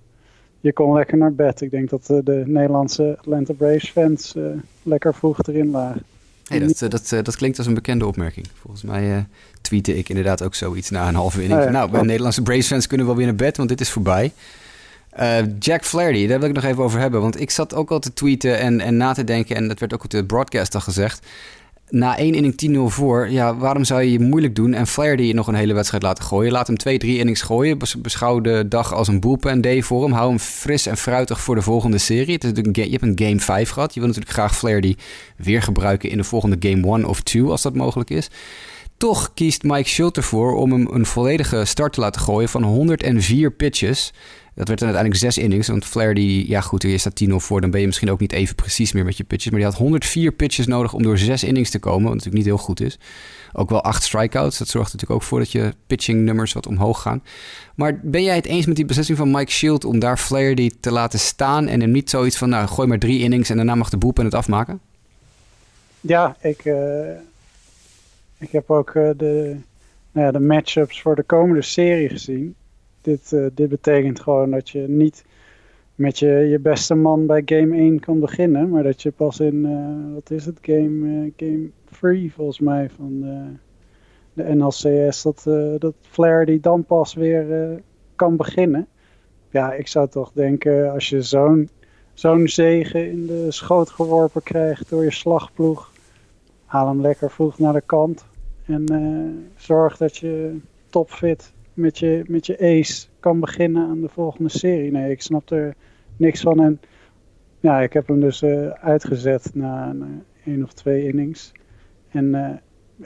[0.60, 1.60] je kon lekker naar bed.
[1.60, 4.44] Ik denk dat uh, de Nederlandse Atlanta Braves fans uh,
[4.82, 6.02] lekker vroeg erin lagen.
[6.44, 8.46] Hey, dat, uh, dat, dat klinkt als een bekende opmerking.
[8.60, 9.26] Volgens mij
[9.60, 11.62] tweette ik inderdaad ook zoiets na een halve inning.
[11.62, 11.70] Ja.
[11.70, 14.32] Nou, bij Nederlandse Braves fans kunnen wel weer naar bed, want dit is voorbij.
[15.58, 17.20] Jack Flaherty, daar wil ik nog even over hebben.
[17.20, 19.56] Want ik zat ook al te tweeten en, en na te denken.
[19.56, 21.26] En dat werd ook op de broadcast al gezegd
[21.90, 22.55] na één inning
[22.90, 26.03] 10-0 voor, ja, waarom zou je je moeilijk doen en Flaherty nog een hele wedstrijd
[26.03, 26.53] laten gooien?
[26.53, 27.79] Laat hem twee, drie innings gooien.
[27.99, 30.12] Beschouw de dag als een bullpen day voor hem.
[30.12, 32.35] Hou hem fris en fruitig voor de volgende serie.
[32.35, 33.94] Het is natuurlijk je hebt een game 5 gehad.
[33.94, 34.96] Je wil natuurlijk graag Flaherty
[35.37, 38.31] weer gebruiken in de volgende game 1 of 2, als dat mogelijk is.
[38.96, 43.51] Toch kiest Mike Schulte ervoor om hem een volledige start te laten gooien van 104
[43.51, 44.12] pitches.
[44.56, 45.68] Dat werd dan uiteindelijk zes innings.
[45.68, 47.60] Want Flair, die, ja goed, je staat 10-0 voor.
[47.60, 49.50] Dan ben je misschien ook niet even precies meer met je pitches.
[49.50, 52.02] Maar die had 104 pitches nodig om door zes innings te komen.
[52.02, 52.98] Wat natuurlijk niet heel goed is.
[53.52, 54.58] Ook wel acht strikeouts.
[54.58, 57.22] Dat zorgt natuurlijk ook voor dat je pitching nummers wat omhoog gaan.
[57.74, 60.76] Maar ben jij het eens met die beslissing van Mike Shield om daar Flair die
[60.80, 63.74] te laten staan en hem niet zoiets van, nou, gooi maar drie innings en daarna
[63.74, 64.80] mag de boep en het afmaken?
[66.00, 67.10] Ja, ik, uh,
[68.38, 69.56] ik heb ook uh, de,
[70.12, 72.54] nou ja, de matchups voor de komende serie gezien
[73.06, 75.24] dit, uh, dit betekent gewoon dat je niet
[75.94, 78.68] met je, je beste man bij game 1 kan beginnen.
[78.68, 82.90] Maar dat je pas in, uh, wat is het, game, uh, game 3 volgens mij
[82.90, 83.20] van
[84.32, 85.42] de NLCS, dat,
[85.78, 87.80] dat Flair die dan pas weer
[88.16, 88.86] kan beginnen.
[89.50, 91.68] Ja, ik zou toch denken als je zo'n
[92.14, 95.92] zo'n zegen in de schoot geworpen krijgt door je slagploeg.
[96.64, 98.26] Haal hem lekker vroeg naar de kant.
[98.66, 98.84] En
[99.56, 100.58] zorg dat je
[100.90, 104.90] topfit met je, met je ace kan beginnen aan de volgende serie.
[104.90, 105.74] Nee, ik snap er
[106.16, 106.60] niks van.
[106.60, 106.80] En
[107.60, 109.94] ja, ik heb hem dus uh, uitgezet na,
[110.44, 111.52] één of twee innings.
[112.08, 112.50] En uh,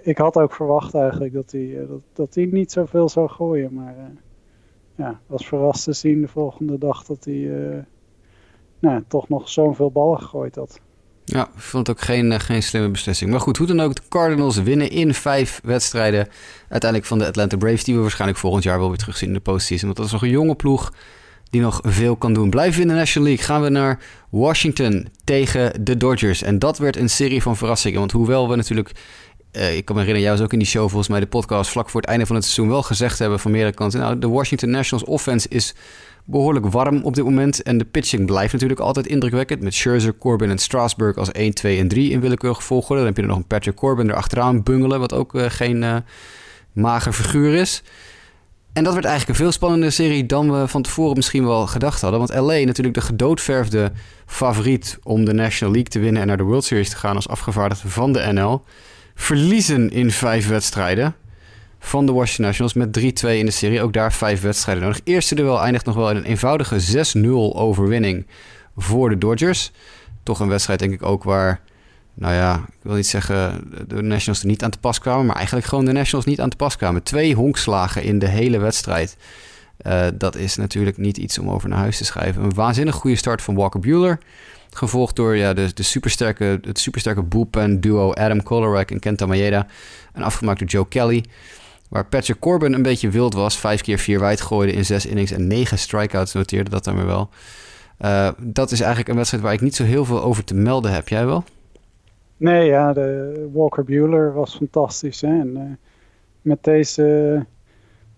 [0.03, 3.75] ik had ook verwacht eigenlijk dat hij, uh, dat, dat hij niet zoveel zou gooien.
[3.75, 3.95] Maar
[4.95, 7.85] ja, was verrast te zien de volgende dag dat hij
[8.79, 10.81] nou, toch nog zoveel ballen gegooid had.
[11.33, 13.31] Ja, ik vond het ook geen, geen slimme beslissing.
[13.31, 16.29] Maar goed, hoe dan ook, de Cardinals winnen in vijf wedstrijden.
[16.69, 19.41] Uiteindelijk van de Atlanta Braves, die we waarschijnlijk volgend jaar wel weer terugzien in de
[19.41, 19.85] postseason.
[19.85, 20.93] Want dat is nog een jonge ploeg
[21.51, 22.51] die nog veel kan doen.
[22.51, 23.99] Blijven in de National League, gaan we naar
[24.31, 26.43] Washington tegen de Dodgers.
[26.43, 27.99] En dat werd een serie van verrassingen.
[27.99, 28.93] Want hoewel we natuurlijk,
[29.53, 31.71] uh, ik kan me herinneren, jij was ook in die show volgens mij, de podcast,
[31.71, 34.01] vlak voor het einde van het seizoen wel gezegd hebben van meerdere kanten.
[34.01, 35.75] Nou, de Washington Nationals offense is
[36.25, 37.63] behoorlijk warm op dit moment.
[37.63, 39.63] En de pitching blijft natuurlijk altijd indrukwekkend.
[39.63, 42.97] Met Scherzer, Corbin en Strasburg als 1, 2 en 3 in willekeurige volgorde.
[42.97, 45.97] Dan heb je er nog een Patrick Corbin erachteraan bungelen, wat ook uh, geen uh,
[46.73, 47.83] mager figuur is.
[48.73, 52.01] En dat werd eigenlijk een veel spannender serie dan we van tevoren misschien wel gedacht
[52.01, 52.19] hadden.
[52.19, 53.93] Want LA natuurlijk de gedoodverfde
[54.27, 57.29] favoriet om de National League te winnen en naar de World Series te gaan als
[57.29, 58.65] afgevaardigde van de NL.
[59.15, 61.15] Verliezen in vijf wedstrijden
[61.81, 63.83] van de Washington Nationals met 3-2 in de serie.
[63.83, 65.01] Ook daar vijf wedstrijden nodig.
[65.05, 68.27] Eerste duel eindigt nog wel in een eenvoudige 6-0 overwinning
[68.77, 69.71] voor de Dodgers.
[70.23, 71.61] Toch een wedstrijd denk ik ook waar,
[72.15, 75.37] nou ja, ik wil niet zeggen de Nationals er niet aan te pas kwamen, maar
[75.37, 77.03] eigenlijk gewoon de Nationals niet aan te pas kwamen.
[77.03, 79.17] Twee honkslagen in de hele wedstrijd.
[79.87, 82.43] Uh, dat is natuurlijk niet iets om over naar huis te schrijven.
[82.43, 84.19] Een waanzinnig goede start van Walker Bueller.
[84.71, 89.67] Gevolgd door ja, de, de supersterke, het supersterke bullpen duo Adam Kolarek en Kenta Maeda.
[90.13, 91.25] En afgemaakt door Joe Kelly.
[91.91, 93.59] Waar Patrick Corbin een beetje wild was.
[93.59, 97.07] Vijf keer vier wijd gooide in zes innings en negen strikeouts noteerde dat dan weer
[97.07, 97.29] wel.
[98.01, 100.93] Uh, dat is eigenlijk een wedstrijd waar ik niet zo heel veel over te melden
[100.93, 101.09] heb.
[101.09, 101.45] Jij wel?
[102.37, 105.21] Nee, ja, de Walker Bueller was fantastisch.
[105.21, 105.41] Hè?
[105.41, 105.63] En, uh,
[106.43, 107.47] met deze,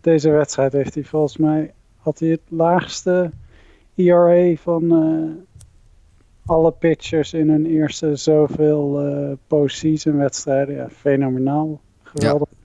[0.00, 3.30] deze wedstrijd heeft hij volgens mij had hij het laagste
[3.94, 5.30] ERA van uh,
[6.46, 10.74] alle pitchers in hun eerste zoveel postseason wedstrijden.
[10.74, 11.80] Ja, fenomenaal.
[12.02, 12.48] Geweldig.
[12.50, 12.61] Ja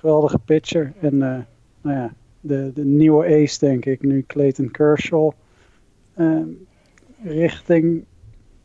[0.00, 0.92] geweldige pitcher.
[1.00, 1.36] En uh,
[1.82, 5.32] nou ja, de, de nieuwe ace denk ik nu, Clayton Kershaw.
[6.16, 6.40] Uh,
[7.24, 8.04] richting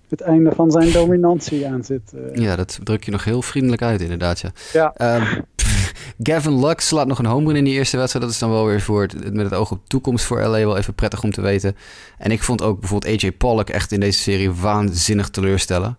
[0.09, 2.13] het einde van zijn dominantie aan zit.
[2.15, 2.35] Uh.
[2.35, 4.39] Ja, dat druk je nog heel vriendelijk uit inderdaad.
[4.39, 4.51] Ja.
[4.73, 5.15] ja.
[5.15, 5.45] Um,
[6.27, 8.25] Gavin Lux slaat nog een home run in die eerste wedstrijd.
[8.25, 10.77] Dat is dan wel weer voor het, met het oog op toekomst voor LA wel
[10.77, 11.75] even prettig om te weten.
[12.17, 15.97] En ik vond ook bijvoorbeeld AJ Pollock echt in deze serie waanzinnig teleurstellen.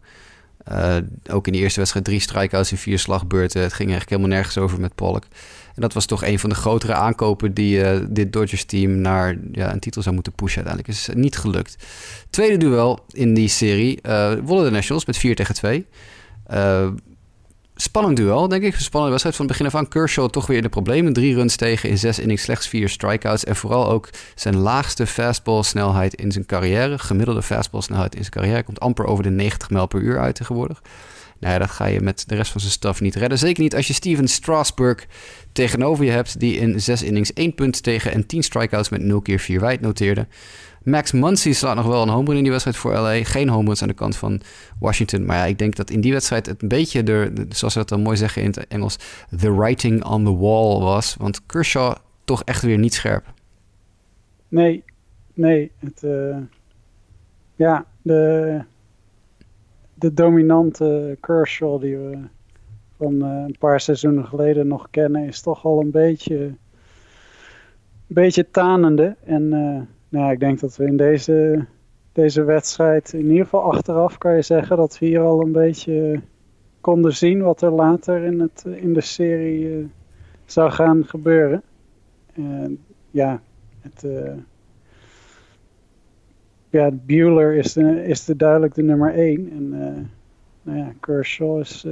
[0.73, 0.97] Uh,
[1.31, 3.61] ook in die eerste wedstrijd drie strikeouts in vier slagbeurten.
[3.63, 5.25] Het ging eigenlijk helemaal nergens over met Pollock.
[5.75, 9.73] En dat was toch een van de grotere aankopen die uh, dit Dodgers-team naar ja,
[9.73, 10.65] een titel zou moeten pushen.
[10.65, 11.77] Uiteindelijk is niet gelukt.
[12.31, 15.87] Tweede duel in die serie uh, wonnen de Nationals met 4 tegen 2
[17.77, 18.75] spannend duel, denk ik.
[18.75, 19.89] Een spannende wedstrijd van het begin af aan.
[19.89, 21.13] Kershaw toch weer in de problemen.
[21.13, 23.45] Drie runs tegen in zes innings, slechts vier strikeouts.
[23.45, 26.99] En vooral ook zijn laagste fastball-snelheid in zijn carrière.
[26.99, 28.63] Gemiddelde fastball-snelheid in zijn carrière.
[28.63, 30.83] Komt amper over de 90 mijl per uur uit tegenwoordig.
[31.41, 33.39] Nou ja, dat ga je met de rest van zijn staf niet redden.
[33.39, 35.07] Zeker niet als je Steven Strasburg
[35.53, 36.41] tegenover je hebt...
[36.41, 39.81] die in zes innings één punt tegen en 10 strikeouts met 0 keer 4 wijd
[39.81, 40.27] noteerde.
[40.87, 43.25] Max Muncy slaat nog wel een home run in die wedstrijd voor LA.
[43.25, 44.41] Geen home runs aan de kant van
[44.79, 45.25] Washington.
[45.25, 48.01] Maar ja, ik denk dat in die wedstrijd het een beetje, zoals ze dat dan
[48.01, 48.99] mooi zeggen in het Engels,
[49.39, 51.17] the writing on the wall was.
[51.19, 51.95] Want Kershaw
[52.25, 53.25] toch echt weer niet scherp.
[54.49, 54.85] Nee,
[55.35, 55.71] nee.
[55.79, 56.37] Het, uh,
[57.57, 58.61] ja, de,
[59.95, 62.19] de dominante Kershaw die we
[62.97, 66.57] van uh, een paar seizoenen geleden nog kennen, is toch al een beetje, een
[68.07, 69.17] beetje tanende.
[69.25, 71.67] En uh, nou, ik denk dat we in deze,
[72.13, 76.21] deze wedstrijd, in ieder geval achteraf kan je zeggen dat we hier al een beetje
[76.81, 79.87] konden zien wat er later in, het, in de serie uh,
[80.45, 81.63] zou gaan gebeuren.
[82.35, 82.79] En
[83.11, 83.41] ja,
[83.81, 84.33] het, uh,
[86.69, 89.51] ja, Bueller is, de, is de duidelijk de nummer 1.
[89.51, 90.05] En uh,
[90.63, 91.87] nou ja, Kershaw is,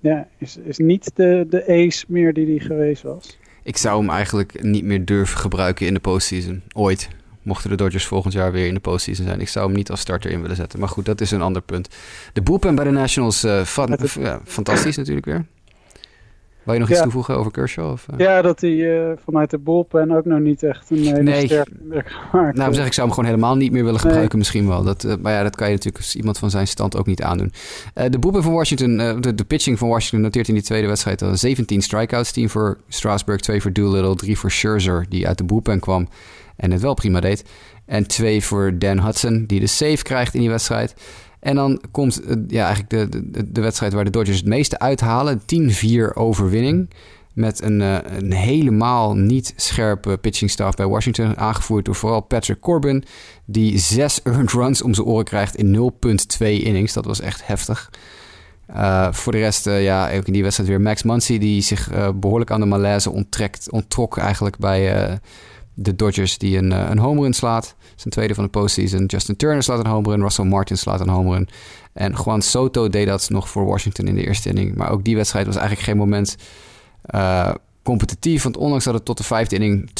[0.00, 3.38] ja, is, is niet de, de ace meer die hij geweest was.
[3.62, 6.62] Ik zou hem eigenlijk niet meer durven gebruiken in de postseason.
[6.72, 7.08] Ooit.
[7.42, 9.40] Mochten de Dodgers volgend jaar weer in de postseason zijn.
[9.40, 10.78] Ik zou hem niet als starter in willen zetten.
[10.78, 11.88] Maar goed, dat is een ander punt.
[12.32, 15.46] De bullpen bij de Nationals, uh, fan, ja, fantastisch natuurlijk weer.
[16.70, 17.90] Wil je nog iets toevoegen over Kershaw?
[17.90, 18.18] Of, uh?
[18.18, 21.46] Ja, dat hij uh, vanuit de bullpen ook nog niet echt een hele nee.
[21.46, 21.72] sterke
[22.52, 24.38] Nou, zeg ik zou hem gewoon helemaal niet meer willen gebruiken nee.
[24.38, 24.82] misschien wel.
[24.82, 27.22] Dat, uh, maar ja, dat kan je natuurlijk als iemand van zijn stand ook niet
[27.22, 27.52] aandoen.
[27.94, 31.36] de bullpen van Washington, de, de, pitching van Washington noteert in die tweede wedstrijd al
[31.36, 32.32] 17 strikeouts.
[32.32, 36.08] 10 voor Strasburg, 2 voor Doolittle, 3 voor Scherzer, die uit de bullpen kwam
[36.56, 37.44] en het wel prima deed.
[37.86, 40.94] En 2 voor Dan Hudson, die de save krijgt in die wedstrijd.
[41.40, 45.40] En dan komt ja, eigenlijk de, de, de wedstrijd waar de Dodgers het meeste uithalen.
[45.40, 46.90] 10-4 overwinning.
[47.32, 51.36] met een, uh, een helemaal niet scherpe pitching staff bij Washington.
[51.36, 53.04] Aangevoerd door vooral Patrick Corbin.
[53.44, 55.92] Die zes earned runs om zijn oren krijgt in
[56.38, 56.92] 0,2 innings.
[56.92, 57.90] Dat was echt heftig.
[58.70, 61.38] Uh, voor de rest, ja, ook in die wedstrijd weer Max Muncy...
[61.38, 65.18] die zich behoorlijk aan de malaise onttrekt, onttrok eigenlijk bij
[65.74, 66.38] de Dodgers...
[66.38, 67.74] die een, een home run slaat.
[67.94, 69.04] Zijn tweede van de postseason.
[69.06, 70.20] Justin Turner slaat een home run.
[70.20, 71.48] Russell Martin slaat een home run.
[71.92, 74.74] En Juan Soto deed dat nog voor Washington in de eerste inning.
[74.74, 76.36] Maar ook die wedstrijd was eigenlijk geen moment
[77.14, 78.42] uh, competitief.
[78.42, 79.90] Want ondanks dat het tot de vijfde inning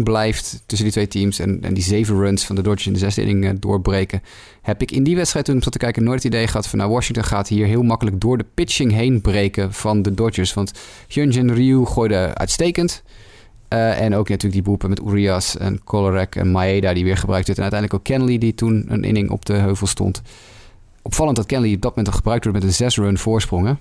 [0.00, 1.38] 2-1 blijft tussen die twee teams...
[1.38, 4.22] En, en die zeven runs van de Dodgers in de zesde inning uh, doorbreken...
[4.62, 6.78] heb ik in die wedstrijd toen ik zat te kijken nooit het idee gehad van...
[6.78, 10.54] nou, Washington gaat hier heel makkelijk door de pitching heen breken van de Dodgers.
[10.54, 10.72] Want
[11.08, 13.02] Hyunjin Ryu gooide uitstekend...
[13.68, 17.46] Uh, en ook natuurlijk die boepen met Urias en Kolarek en Maeda die weer gebruikt
[17.46, 17.58] werd.
[17.58, 20.22] En uiteindelijk ook Kenley die toen een inning op de heuvel stond.
[21.02, 23.66] Opvallend dat Kenley op dat moment al gebruikt wordt met een zes-run voorsprong.
[23.66, 23.74] Hè?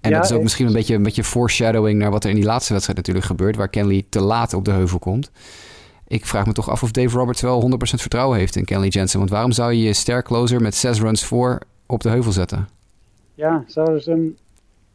[0.00, 2.44] En dat is ook misschien een beetje, een beetje foreshadowing naar wat er in die
[2.44, 5.30] laatste wedstrijd natuurlijk gebeurt, waar Kenley te laat op de heuvel komt.
[6.06, 9.18] Ik vraag me toch af of Dave Roberts wel 100% vertrouwen heeft in Kenley Jensen.
[9.18, 12.68] Want waarom zou je je ster closer met zes runs voor op de heuvel zetten?
[13.34, 14.36] Ja, zouden ze hem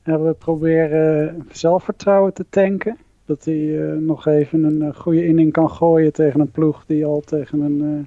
[0.02, 2.98] hebben proberen zelfvertrouwen te tanken?
[3.26, 7.06] Dat hij uh, nog even een uh, goede inning kan gooien tegen een ploeg die
[7.06, 8.06] al tegen een uh,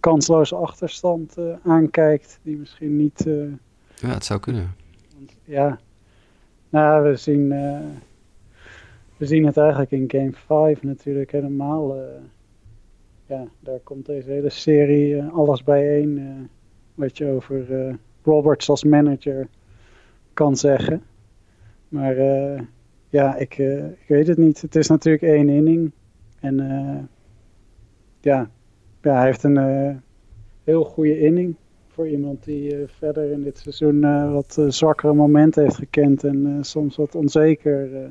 [0.00, 2.40] kansloze achterstand aankijkt.
[2.42, 3.24] Die misschien niet...
[3.94, 4.74] ja, het zou kunnen.
[5.44, 5.78] Ja,
[6.68, 7.48] nou, we zien,
[9.16, 11.96] we zien het eigenlijk in Game 5 natuurlijk helemaal.
[13.26, 16.48] Ja, daar komt deze hele serie alles bijeen.
[16.94, 17.64] wat je over
[18.22, 19.48] Roberts als manager
[20.32, 21.02] kan zeggen.
[21.88, 22.16] Maar
[23.14, 24.60] ja, ik, ik weet het niet.
[24.60, 25.92] Het is natuurlijk één inning.
[26.40, 26.56] En
[28.20, 28.50] ja,
[29.02, 30.02] ja, hij heeft een
[30.64, 31.56] heel goede inning
[31.88, 34.00] voor iemand die verder in dit seizoen
[34.32, 38.08] wat zwakkere momenten heeft gekend en soms wat onzeker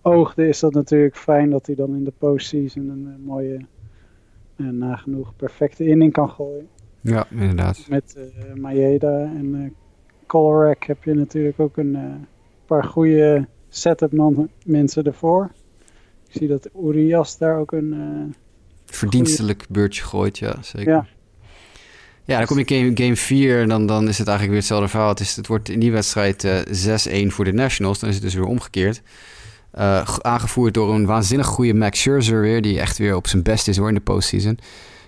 [0.00, 3.66] oogde, is dat natuurlijk fijn dat hij dan in de postseason een mooie,
[4.56, 6.68] nagenoeg perfecte inning kan gooien.
[7.00, 7.86] Ja, inderdaad.
[7.88, 8.18] Met
[8.54, 9.74] Maeda en
[10.26, 12.26] Colorek heb je natuurlijk ook een
[12.66, 14.12] paar goede setup
[14.64, 15.50] mensen ervoor.
[16.28, 18.34] Ik zie dat Urias daar ook een...
[18.86, 19.80] Verdienstelijk goede...
[19.80, 20.92] beurtje gooit, ja, zeker.
[20.92, 21.06] Ja.
[22.24, 24.88] Ja, dan kom je game, game 4 en dan, dan is het eigenlijk weer hetzelfde
[24.88, 25.08] verhaal.
[25.08, 27.98] Het, is, het wordt in die wedstrijd uh, 6-1 voor de Nationals.
[27.98, 29.02] Dan is het dus weer omgekeerd.
[29.78, 32.62] Uh, aangevoerd door een waanzinnig goede Max Scherzer weer...
[32.62, 34.58] die echt weer op zijn best is hoor in de postseason.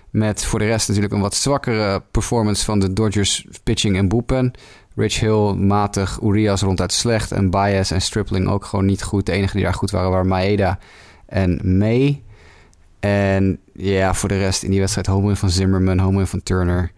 [0.09, 2.65] Met voor de rest natuurlijk een wat zwakkere performance...
[2.65, 4.53] van de Dodgers pitching en bullpen.
[4.95, 7.31] Rich Hill matig, Urias ronduit slecht...
[7.31, 9.25] en Baez en Stripling ook gewoon niet goed.
[9.25, 10.79] De enige die daar goed waren waren Maeda
[11.25, 12.23] en May...
[13.05, 16.91] En ja, voor de rest in die wedstrijd home van Zimmerman, home van Turner.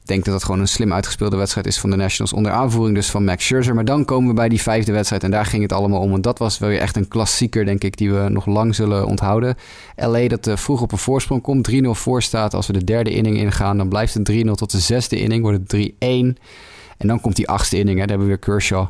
[0.00, 2.32] Ik denk dat het gewoon een slim uitgespeelde wedstrijd is van de Nationals.
[2.32, 3.74] Onder aanvoering dus van Max Scherzer.
[3.74, 6.14] Maar dan komen we bij die vijfde wedstrijd en daar ging het allemaal om.
[6.14, 9.06] En dat was wel weer echt een klassieker, denk ik, die we nog lang zullen
[9.06, 9.56] onthouden.
[9.96, 12.54] LA dat uh, vroeg op een voorsprong komt, 3-0 voor staat.
[12.54, 15.72] Als we de derde inning ingaan, dan blijft het 3-0 tot de zesde inning, wordt
[15.72, 15.92] het
[16.38, 16.42] 3-1.
[16.96, 18.06] En dan komt die achtste inning, hè.
[18.06, 18.86] daar hebben we weer Kershaw.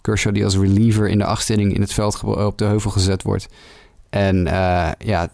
[0.00, 3.22] Kershaw die als reliever in de achtste inning in het veld op de heuvel gezet
[3.22, 3.48] wordt.
[4.10, 5.28] En uh, ja,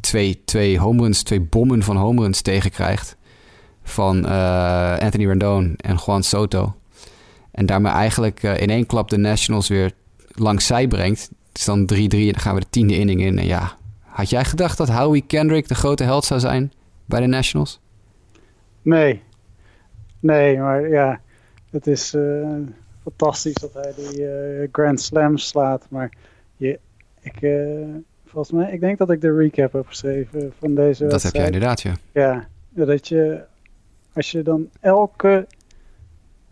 [0.00, 3.16] twee, twee home runs, twee bommen van home runs tegenkrijgt.
[3.82, 6.74] Van uh, Anthony Rendon en Juan Soto.
[7.50, 9.92] En daarmee eigenlijk in één klap de Nationals weer
[10.34, 11.30] langs zij brengt.
[11.48, 13.38] Het is dan 3-3 en dan gaan we de tiende inning in.
[13.38, 16.72] En ja, had jij gedacht dat Howie Kendrick de grote held zou zijn
[17.04, 17.80] bij de Nationals?
[18.82, 19.22] Nee.
[20.20, 21.20] Nee, maar ja,
[21.74, 22.56] het is uh,
[23.02, 25.86] fantastisch dat hij die Grand Slam slaat.
[25.88, 26.12] Maar
[26.56, 26.78] je,
[27.20, 27.40] ik
[28.34, 31.44] volgens mij, ik denk dat ik de recap heb geschreven van deze Dat heb jij
[31.44, 31.94] inderdaad, ja.
[32.12, 33.44] Ja, dat je,
[34.12, 35.46] als je dan elke,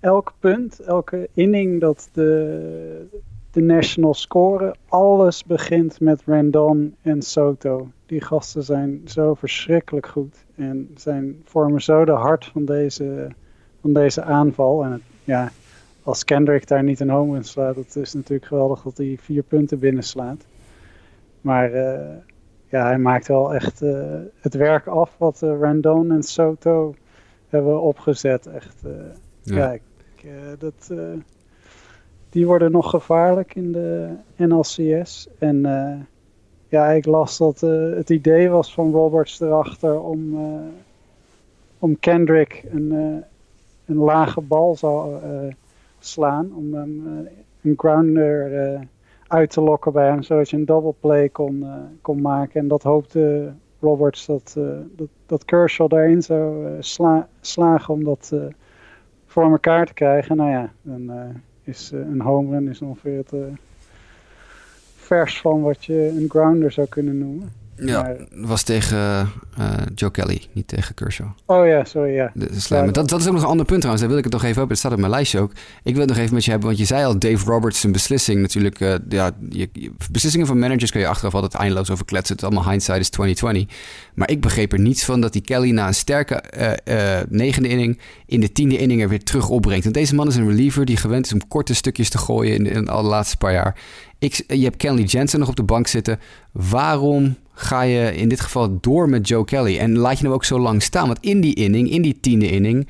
[0.00, 3.06] elk punt, elke inning dat de,
[3.50, 7.90] de Nationals scoren, alles begint met Randon en Soto.
[8.06, 13.28] Die gasten zijn zo verschrikkelijk goed en zijn vormen zo de hart van deze,
[13.80, 14.84] van deze aanval.
[14.84, 15.02] En het,
[15.32, 15.50] ja,
[16.02, 19.42] als Kendrick daar niet een home in slaat, dat is natuurlijk geweldig dat hij vier
[19.42, 20.44] punten binnenslaat.
[21.40, 22.16] Maar uh,
[22.68, 26.94] ja, hij maakt wel echt uh, het werk af wat uh, Randon en Soto
[27.48, 28.46] hebben opgezet.
[28.46, 28.82] Echt,
[29.42, 29.72] ja.
[29.72, 29.82] ik,
[30.58, 30.92] dat,
[32.30, 35.28] die worden nog gevaarlijk in de NLCS.
[35.38, 35.60] En
[36.68, 37.60] ja, ik las dat
[37.96, 40.38] het idee was van Roberts erachter om,
[41.78, 43.24] om Kendrick een,
[43.92, 45.20] een lage bal zou
[45.98, 46.54] slaan.
[46.54, 47.26] Om hem
[47.62, 48.88] een grounder
[49.26, 51.64] uit te lokken bij hem, zodat je een double play kon,
[52.00, 52.60] kon maken.
[52.60, 54.56] En dat hoopte Roberts dat,
[54.96, 58.34] dat, dat Kershaw daarin zou sla slagen om dat
[59.26, 60.36] voor elkaar te krijgen.
[60.36, 61.12] Nou ja, dan
[61.64, 63.32] is een home run is ongeveer het,
[65.12, 67.61] vers van wat je een grounder zou kunnen noemen.
[67.84, 71.26] Ja, was tegen uh, Joe Kelly, niet tegen Kershaw.
[71.46, 72.30] Oh ja, sorry, ja.
[72.34, 74.44] De Dat, dat is ook nog een ander punt trouwens, daar wil ik het nog
[74.44, 74.68] even op.
[74.68, 75.52] Het staat op mijn lijstje ook.
[75.82, 77.92] Ik wil het nog even met je hebben, want je zei al, Dave Roberts zijn
[77.92, 78.80] beslissing natuurlijk.
[78.80, 79.68] Uh, ja, je,
[80.10, 82.34] beslissingen van managers kun je achteraf altijd eindeloos over kletsen.
[82.34, 83.76] Het is allemaal hindsight is 2020.
[84.14, 86.42] Maar ik begreep er niets van dat die Kelly na een sterke
[86.88, 89.82] uh, negende inning in de tiende inning er weer terug opbrengt.
[89.82, 92.66] Want deze man is een reliever die gewend is om korte stukjes te gooien in,
[92.66, 93.76] in de laatste paar jaar.
[94.18, 96.20] Ik, je hebt Kelly Jensen nog op de bank zitten.
[96.52, 99.78] Waarom ga je in dit geval door met Joe Kelly?
[99.78, 101.06] En laat je hem ook zo lang staan?
[101.06, 102.88] Want in die inning, in die tiende inning,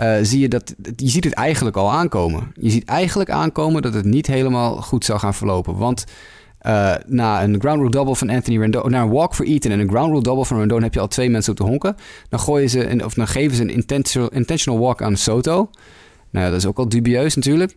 [0.00, 2.52] uh, zie je dat je ziet het eigenlijk al aankomen.
[2.60, 5.76] Je ziet eigenlijk aankomen dat het niet helemaal goed zou gaan verlopen.
[5.76, 6.04] Want
[6.66, 9.80] uh, na een ground rule double van Anthony Rendon, na een walk for Eaton en
[9.80, 11.96] een ground rule double van Rendon heb je al twee mensen op de honken.
[12.28, 15.70] Dan gooien ze, of dan geven ze een intentional, intentional walk aan Soto.
[16.30, 17.76] Nou, dat is ook al dubieus natuurlijk.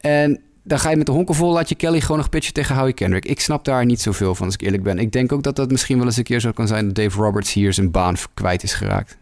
[0.00, 2.76] En dan ga je met de honken vol, laat je Kelly gewoon nog pitchen tegen
[2.76, 3.24] Howie Kendrick.
[3.24, 4.98] Ik snap daar niet zoveel van, als ik eerlijk ben.
[4.98, 7.22] Ik denk ook dat dat misschien wel eens een keer zo kan zijn dat Dave
[7.22, 9.18] Roberts hier zijn baan kwijt is geraakt.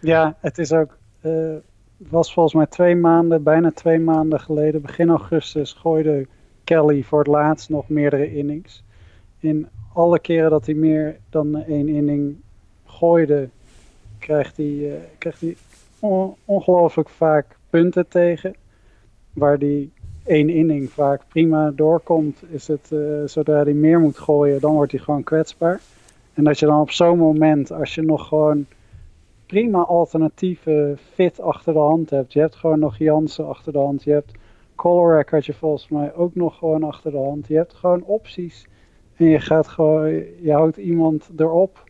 [0.00, 0.98] Ja, het is ook.
[1.22, 1.54] Uh,
[1.96, 6.26] was volgens mij twee maanden, bijna twee maanden geleden, begin augustus, gooide
[6.64, 8.82] Kelly voor het laatst nog meerdere innings.
[9.38, 12.36] In alle keren dat hij meer dan één inning
[12.86, 13.48] gooide,
[14.18, 15.56] krijgt hij, uh, krijgt hij
[16.44, 18.54] ongelooflijk vaak punten tegen.
[19.32, 19.90] Waar hij
[20.30, 24.92] één inning vaak prima doorkomt, is het uh, zodra hij meer moet gooien, dan wordt
[24.92, 25.80] hij gewoon kwetsbaar.
[26.34, 28.66] En dat je dan op zo'n moment, als je nog gewoon
[29.46, 32.32] prima alternatieve fit achter de hand hebt.
[32.32, 34.02] Je hebt gewoon nog Jansen achter de hand.
[34.02, 34.32] Je hebt
[34.74, 37.46] Colorac had je volgens mij ook nog gewoon achter de hand.
[37.46, 38.66] Je hebt gewoon opties.
[39.16, 41.84] En je gaat gewoon, je houdt iemand erop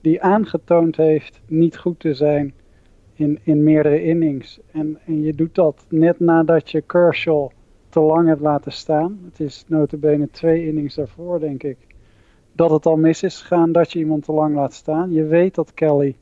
[0.00, 2.54] die aangetoond heeft niet goed te zijn
[3.14, 4.60] in, in meerdere innings.
[4.72, 7.48] En, en je doet dat net nadat je Kershaw
[7.88, 9.18] te lang hebt laten staan.
[9.24, 11.76] Het is notabene twee innings daarvoor, denk ik.
[12.52, 15.12] Dat het al mis is gegaan dat je iemand te lang laat staan.
[15.12, 16.16] Je weet dat Kelly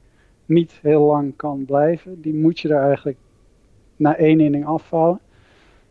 [0.47, 2.21] niet heel lang kan blijven.
[2.21, 3.19] Die moet je er eigenlijk
[3.97, 5.21] na één inning afvallen.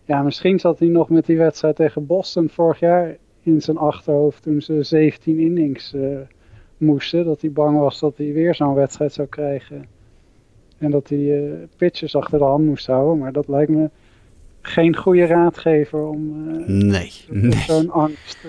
[0.03, 4.43] Ja, misschien zat hij nog met die wedstrijd tegen Boston vorig jaar in zijn achterhoofd
[4.43, 6.17] toen ze 17 innings uh,
[6.77, 7.25] moesten.
[7.25, 9.85] Dat hij bang was dat hij weer zo'n wedstrijd zou krijgen.
[10.77, 13.17] En dat hij uh, pitches achter de hand moest houden.
[13.17, 13.89] Maar dat lijkt me
[14.65, 17.51] geen goede raadgever om uh, nee, nee.
[17.51, 18.47] zo'n angst.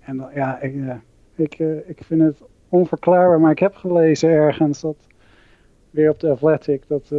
[0.00, 0.74] en ja, ik,
[1.34, 3.40] ik, ik vind het onverklaarbaar.
[3.40, 4.96] Maar ik heb gelezen ergens dat
[5.90, 7.12] weer op de Athletic dat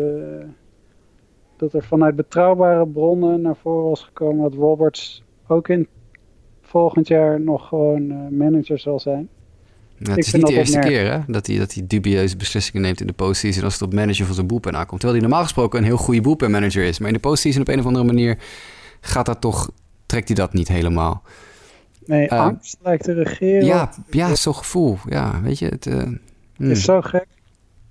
[1.62, 5.88] dat er vanuit betrouwbare bronnen naar voren was gekomen dat Roberts ook in
[6.62, 9.30] volgend jaar nog gewoon uh, manager zal zijn.
[10.04, 13.08] Het is niet de eerste keer hè, dat, hij, dat hij dubieuze beslissingen neemt in
[13.08, 15.00] de postseason als het op manager van zijn boelpen aankomt.
[15.00, 17.00] Terwijl hij normaal gesproken een heel goede boelpenmanager is.
[17.00, 18.38] Maar in de postseason op een of andere manier
[19.02, 19.72] gaat dat toch,
[20.06, 21.24] trekt hij dat niet helemaal.
[22.06, 23.66] Nee, uh, angst lijkt te regeren.
[23.66, 24.98] Ja, ja zo'n gevoel.
[25.10, 26.08] Ja, weet je, het, uh, het
[26.58, 26.76] is hmm.
[26.76, 27.26] zo gek.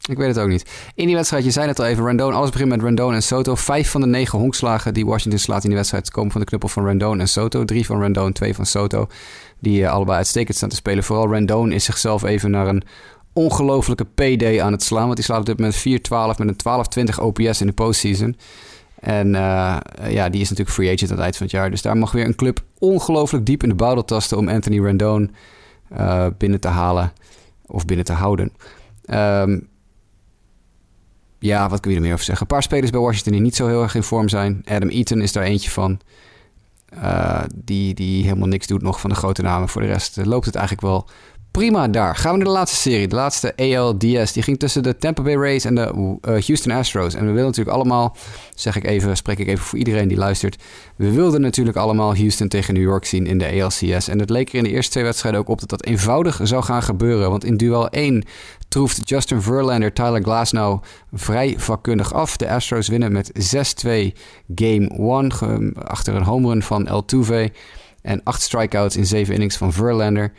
[0.08, 0.70] Ik weet het ook niet.
[0.94, 3.54] In die wedstrijd, je zei het al even, Rendon, alles begint met Rendon en Soto.
[3.54, 6.68] Vijf van de negen honkslagen die Washington slaat in die wedstrijd komen van de knuppel
[6.68, 7.64] van Rendon en Soto.
[7.64, 9.06] Drie van Rendon, twee van Soto.
[9.60, 11.04] Die uh, allebei uitstekend staan te spelen.
[11.04, 12.82] Vooral Rendon is zichzelf even naar een
[13.32, 15.04] ongelofelijke PD aan het slaan.
[15.04, 15.78] Want die slaat op dit moment
[16.36, 18.36] 4-12 met een 12-20 OPS in de postseason.
[19.00, 19.76] En uh,
[20.08, 21.70] ja, die is natuurlijk free agent aan het eind van het jaar.
[21.70, 25.34] Dus daar mag weer een club ongelooflijk diep in de buidel tasten om Anthony Rendon
[25.92, 27.12] uh, binnen te halen
[27.66, 28.52] of binnen te houden.
[29.10, 29.68] Um,
[31.38, 32.46] ja, wat kun je er meer over zeggen?
[32.46, 34.62] Een paar spelers bij Washington die niet zo heel erg in vorm zijn.
[34.64, 36.00] Adam Eaton is daar eentje van.
[36.94, 39.68] Uh, die, die helemaal niks doet nog van de grote namen.
[39.68, 41.08] Voor de rest uh, loopt het eigenlijk wel
[41.50, 42.16] prima daar.
[42.16, 43.08] Gaan we naar de laatste serie.
[43.08, 44.32] De laatste ALDS.
[44.32, 47.14] Die ging tussen de Tampa Bay Rays en de uh, Houston Astros.
[47.14, 48.16] En we willen natuurlijk allemaal,
[48.54, 50.62] zeg ik even, spreek ik even voor iedereen die luistert.
[50.96, 54.08] We wilden natuurlijk allemaal Houston tegen New York zien in de ALCS.
[54.08, 56.62] En het leek er in de eerste twee wedstrijden ook op dat dat eenvoudig zou
[56.62, 57.30] gaan gebeuren.
[57.30, 58.24] Want in duel 1
[58.68, 60.82] troeft Justin Verlander Tyler Glasnow
[61.12, 62.36] vrij vakkundig af.
[62.36, 63.88] De Astros winnen met 6-2
[64.54, 64.88] Game
[65.38, 67.52] 1 achter een home run van El Tuve.
[68.02, 70.32] En acht strikeouts in zeven innings van Verlander.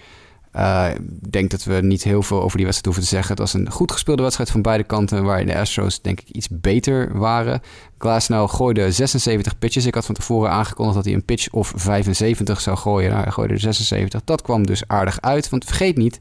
[0.56, 0.88] Uh,
[1.22, 3.30] ik denk dat we niet heel veel over die wedstrijd hoeven te zeggen.
[3.30, 6.48] Het was een goed gespeelde wedstrijd van beide kanten, waar de Astros denk ik iets
[6.52, 7.62] beter waren.
[7.98, 9.86] Glasnow gooide 76 pitches.
[9.86, 13.10] Ik had van tevoren aangekondigd dat hij een pitch of 75 zou gooien.
[13.10, 14.22] Nou, hij gooide 76.
[14.24, 16.20] Dat kwam dus aardig uit, want vergeet niet,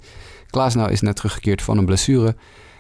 [0.51, 2.35] Glasnow is net teruggekeerd van een blessure.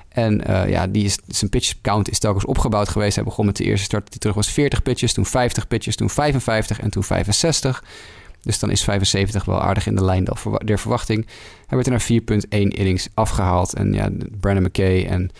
[0.08, 3.14] En uh, ja, die zijn pitch count is telkens opgebouwd geweest.
[3.14, 6.10] Hij begon met de eerste start die terug was 40 pitches, toen 50 pitches, toen
[6.10, 7.84] 55 en toen 65.
[8.42, 10.28] Dus dan is 75 wel aardig in de lijn
[10.64, 11.26] der verwachting.
[11.66, 13.74] Hij werd er naar 4,1 innings afgehaald.
[13.74, 14.10] En ja,
[14.40, 15.30] Brandon McKay en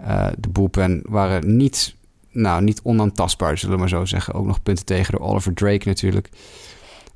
[0.00, 1.94] uh, de bullpen waren niet,
[2.30, 4.34] nou, niet onaantastbaar, zullen we maar zo zeggen.
[4.34, 6.28] Ook nog punten tegen door Oliver Drake natuurlijk.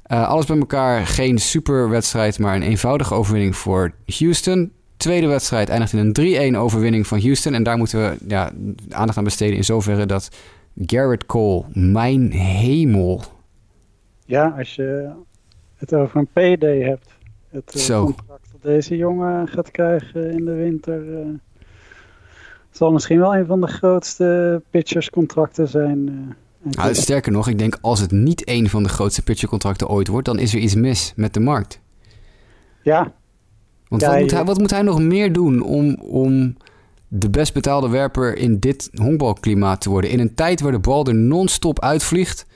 [0.06, 4.72] Uh, alles bij elkaar geen superwedstrijd, maar een eenvoudige overwinning voor Houston.
[4.96, 7.54] Tweede wedstrijd eindigt in een 3-1 overwinning van Houston.
[7.54, 8.52] En daar moeten we ja,
[8.90, 10.28] aandacht aan besteden in zoverre dat
[10.86, 13.24] Garrett Cole, mijn hemel.
[14.30, 15.10] Ja, als je
[15.76, 17.08] het over een PD hebt.
[17.48, 18.04] Het Zo.
[18.04, 21.04] contract dat deze jongen gaat krijgen in de winter.
[21.04, 21.26] Uh,
[22.70, 26.08] zal misschien wel een van de grootste pitcherscontracten zijn.
[26.08, 30.08] Uh, nou, sterker nog, ik denk als het niet een van de grootste pitchercontracten ooit
[30.08, 31.80] wordt, dan is er iets mis met de markt.
[32.82, 33.12] Ja.
[33.88, 34.22] Want ja, wat, je...
[34.22, 36.56] moet hij, wat moet hij nog meer doen om, om
[37.08, 40.10] de best betaalde werper in dit honkbalklimaat te worden?
[40.10, 42.46] In een tijd waar de bal er non-stop uitvliegt,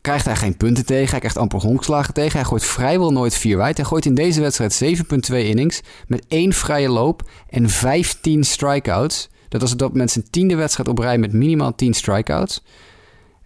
[0.00, 1.10] krijgt hij geen punten tegen.
[1.10, 2.38] Hij krijgt amper honkslagen tegen.
[2.38, 3.76] Hij gooit vrijwel nooit vier wijd.
[3.76, 4.98] Hij gooit in deze wedstrijd
[5.30, 9.28] 7,2 innings met één vrije loop en 15 strikeouts.
[9.48, 12.62] Dat was op dat moment zijn tiende wedstrijd op rij met minimaal 10 strikeouts.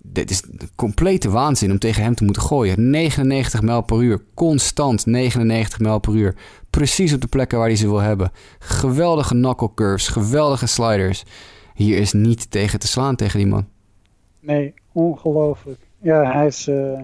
[0.02, 0.42] Dit is
[0.74, 2.90] complete waanzin om tegen hem te moeten gooien.
[2.90, 6.34] 99 mijl per uur, constant 99 mijl per uur.
[6.70, 8.32] Precies op de plekken waar hij ze wil hebben.
[8.58, 11.24] Geweldige knuckle curves, geweldige sliders.
[11.74, 13.66] Hier is niet tegen te slaan tegen die man.
[14.40, 15.80] Nee, ongelooflijk.
[16.04, 16.68] Ja, hij is.
[16.68, 17.00] Uh,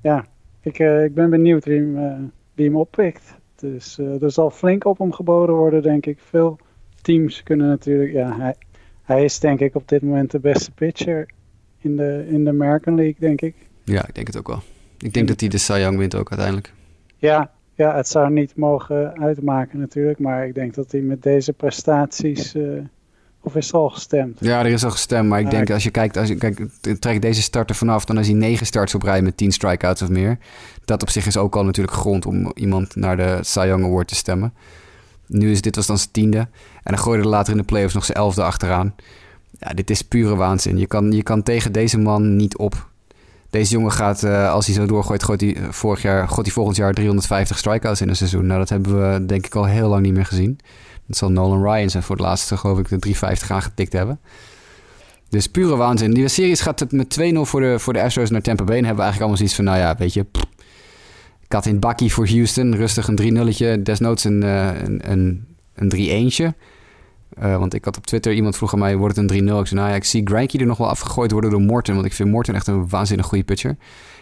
[0.00, 0.24] ja,
[0.60, 3.34] ik, uh, ik ben benieuwd wie hem, uh, wie hem oppikt.
[3.56, 6.18] Dus er zal flink op hem geboden worden, denk ik.
[6.18, 6.58] Veel
[7.02, 8.12] teams kunnen natuurlijk.
[8.12, 8.54] Ja, hij,
[9.02, 11.28] hij is denk ik op dit moment de beste pitcher
[11.78, 13.54] in de, in de American League, denk ik.
[13.82, 14.62] Ja, ik denk het ook wel.
[14.98, 16.72] Ik denk dat hij de Cy Young wint ook uiteindelijk.
[17.16, 20.18] Ja, ja, het zou niet mogen uitmaken natuurlijk.
[20.18, 22.54] Maar ik denk dat hij met deze prestaties.
[23.44, 24.38] Of is er al gestemd?
[24.40, 25.28] Ja, er is al gestemd.
[25.28, 26.62] Maar ik denk als je kijkt, als je kijkt,
[27.00, 30.08] trek deze starter vanaf, dan is hij negen starts op rij met 10 strikeouts of
[30.08, 30.38] meer.
[30.84, 34.08] Dat op zich is ook al natuurlijk grond om iemand naar de Cy Young Award
[34.08, 34.52] te stemmen.
[35.26, 36.38] Nu is dit was dan zijn tiende.
[36.82, 38.94] En dan gooide er later in de playoffs nog zijn elfde achteraan.
[39.58, 40.78] Ja, dit is pure waanzin.
[40.78, 42.88] Je kan, je kan tegen deze man niet op.
[43.54, 46.76] Deze jongen gaat, uh, als hij zo doorgooit, gooit hij, vorig jaar, gooit hij volgend
[46.76, 48.46] jaar 350 strikeouts in een seizoen.
[48.46, 50.58] Nou, dat hebben we denk ik al heel lang niet meer gezien.
[51.06, 54.20] Dat zal Nolan Ryan zijn voor het laatste, geloof ik, de 350 aangetikt hebben.
[55.28, 56.14] Dus pure waanzin.
[56.14, 58.76] Die series gaat het met 2-0 voor de, voor de Astros naar Tampa Bay.
[58.76, 60.24] En hebben we eigenlijk allemaal zoiets van, nou ja, weet je...
[60.24, 60.44] Pff,
[61.48, 62.76] kat in bakkie voor Houston.
[62.76, 63.82] Rustig een 3-nulletje.
[63.82, 66.56] Desnoods een, uh, een, een, een 3-1'tje.
[67.42, 69.58] Uh, want ik had op Twitter, iemand vroeg aan mij, wordt het een 3-0?
[69.58, 71.94] Ik zei, nou ja, ik zie Granky er nog wel afgegooid worden door Morton.
[71.94, 73.76] Want ik vind Morton echt een waanzinnig goede pitcher.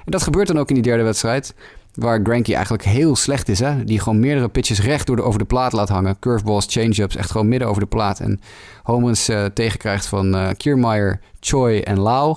[0.05, 1.55] En dat gebeurt dan ook in die derde wedstrijd.
[1.95, 3.59] Waar Granky eigenlijk heel slecht is.
[3.59, 3.85] Hè?
[3.85, 6.19] Die gewoon meerdere pitches recht door de, over de plaat laat hangen.
[6.19, 8.21] Curveballs, change-ups, echt gewoon midden over de plaat.
[8.21, 8.41] En
[8.83, 12.37] Homans uh, tegenkrijgt van uh, Kiermaier, Choi en Lau.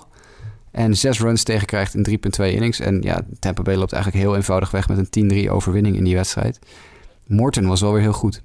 [0.71, 2.79] En zes runs tegenkrijgt in 3,2 innings.
[2.79, 6.15] En ja, Tampa Bay loopt eigenlijk heel eenvoudig weg met een 10-3 overwinning in die
[6.15, 6.59] wedstrijd.
[7.27, 8.41] Morton was wel weer heel goed.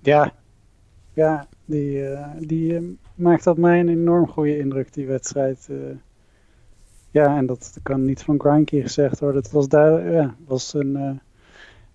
[0.00, 0.32] Ja,
[1.12, 5.68] ja die, uh, die uh, maakt op mij een enorm goede indruk, die wedstrijd.
[5.70, 5.78] Uh,
[7.10, 9.42] ja, en dat kan niet van Grinky gezegd worden.
[9.42, 11.20] Het was, duidelijk, ja, was een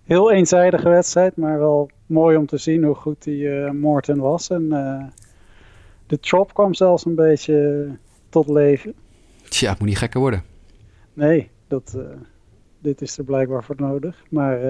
[0.02, 4.50] heel eenzijdige wedstrijd, maar wel mooi om te zien hoe goed die Morton was.
[4.50, 4.68] En
[6.06, 7.88] de trop kwam zelfs een beetje
[8.28, 8.94] tot leven.
[9.48, 10.42] Tja, moet niet gekker worden.
[11.12, 11.98] Nee, dat,
[12.78, 14.24] dit is er blijkbaar voor nodig.
[14.30, 14.60] Maar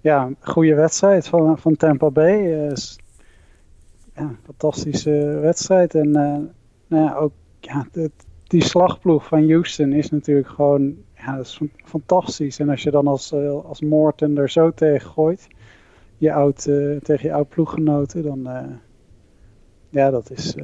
[0.00, 2.70] ja, een goede wedstrijd van, van Tampa Bay
[4.16, 5.94] ja, fantastische wedstrijd.
[5.94, 6.38] En uh,
[6.86, 7.86] nou ja, ook ja,
[8.46, 12.58] die slagploeg van Houston is natuurlijk gewoon ja, dat is fantastisch.
[12.58, 15.48] En als je dan als, uh, als Morton er zo tegen gooit,
[16.18, 18.48] je oud, uh, tegen je oud ploeggenoten, dan
[19.88, 20.54] ja, dat is,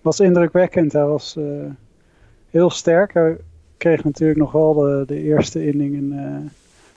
[0.00, 0.92] was indrukwekkend.
[0.92, 1.38] Hij was
[2.50, 3.14] heel sterk.
[3.14, 3.36] Hij
[3.76, 6.12] kreeg natuurlijk nog wel de, de eerste inning een,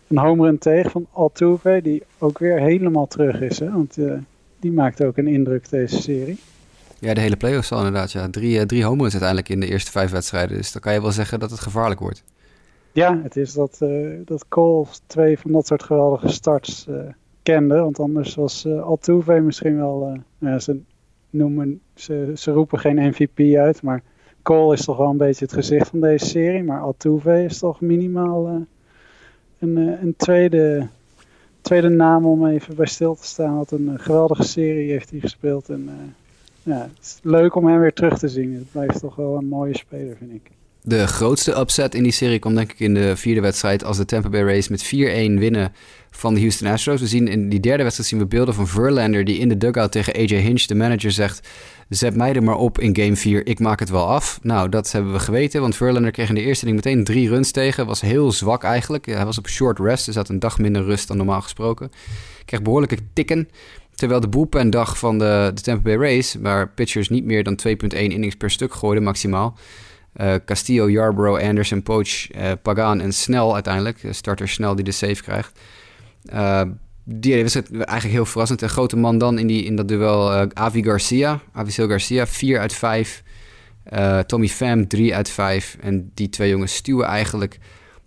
[0.07, 3.59] een home run tegen van Altuve, die ook weer helemaal terug is.
[3.59, 3.71] Hè?
[3.71, 3.97] Want
[4.59, 6.39] die maakt ook een indruk deze serie.
[6.99, 8.11] Ja, de hele playoffs al inderdaad.
[8.11, 8.29] Ja.
[8.29, 10.57] Drie, uh, drie home runs uiteindelijk in de eerste vijf wedstrijden.
[10.57, 12.23] Dus dan kan je wel zeggen dat het gevaarlijk wordt.
[12.91, 16.95] Ja, het is dat, uh, dat Cole twee van dat soort geweldige starts uh,
[17.43, 17.75] kende.
[17.75, 20.17] Want anders was Altuve misschien wel...
[20.37, 20.79] nou, ze,
[21.29, 24.01] noemen, ze, ze roepen geen MVP uit, maar
[24.41, 26.63] Cole is toch wel een beetje het gezicht van deze serie.
[26.63, 28.65] Maar Altuve is toch minimaal
[29.59, 30.87] een, een tweede
[31.65, 33.57] tweede naam om even bij stil te staan.
[33.57, 35.69] Wat een geweldige serie heeft hij gespeeld.
[35.69, 38.53] En uh, ja, het is leuk om hem weer terug te zien.
[38.53, 40.51] Het blijft toch wel een mooie speler, vind ik.
[40.81, 43.83] De grootste upset in die serie komt denk ik in de vierde wedstrijd...
[43.83, 44.87] als de Tampa Bay Rays met 4-1
[45.39, 45.73] winnen
[46.11, 47.01] van de Houston Astros.
[47.01, 49.25] We zien in die derde wedstrijd zien we beelden van Verlander...
[49.25, 51.47] die in de dugout tegen AJ Hinch, de manager, zegt...
[51.89, 54.39] zet mij er maar op in game 4, ik maak het wel af.
[54.41, 57.51] Nou, dat hebben we geweten, want Verlander kreeg in de eerste inning meteen drie runs
[57.51, 57.85] tegen.
[57.85, 59.05] Was heel zwak eigenlijk.
[59.05, 61.91] Hij was op short rest, dus had een dag minder rust dan normaal gesproken.
[62.45, 63.49] Kreeg behoorlijke tikken...
[63.95, 67.59] Terwijl de bullpen dag van de, de Tampa Bay Rays, waar pitchers niet meer dan
[67.67, 69.57] 2,1 innings per stuk gooiden maximaal,
[70.45, 72.27] Castillo, Yarborough, Anderson, Poach,
[72.61, 73.99] Pagan en Snell uiteindelijk.
[74.09, 75.59] Starter Snell die de save krijgt.
[77.05, 78.61] Die was het eigenlijk heel verrassend.
[78.61, 81.39] Een grote man dan in, die, in dat duel Avi Garcia.
[81.51, 83.23] Avisil Garcia, 4 uit 5.
[84.25, 85.77] Tommy Pham, 3 uit 5.
[85.79, 87.59] En die twee jongens stuwen eigenlijk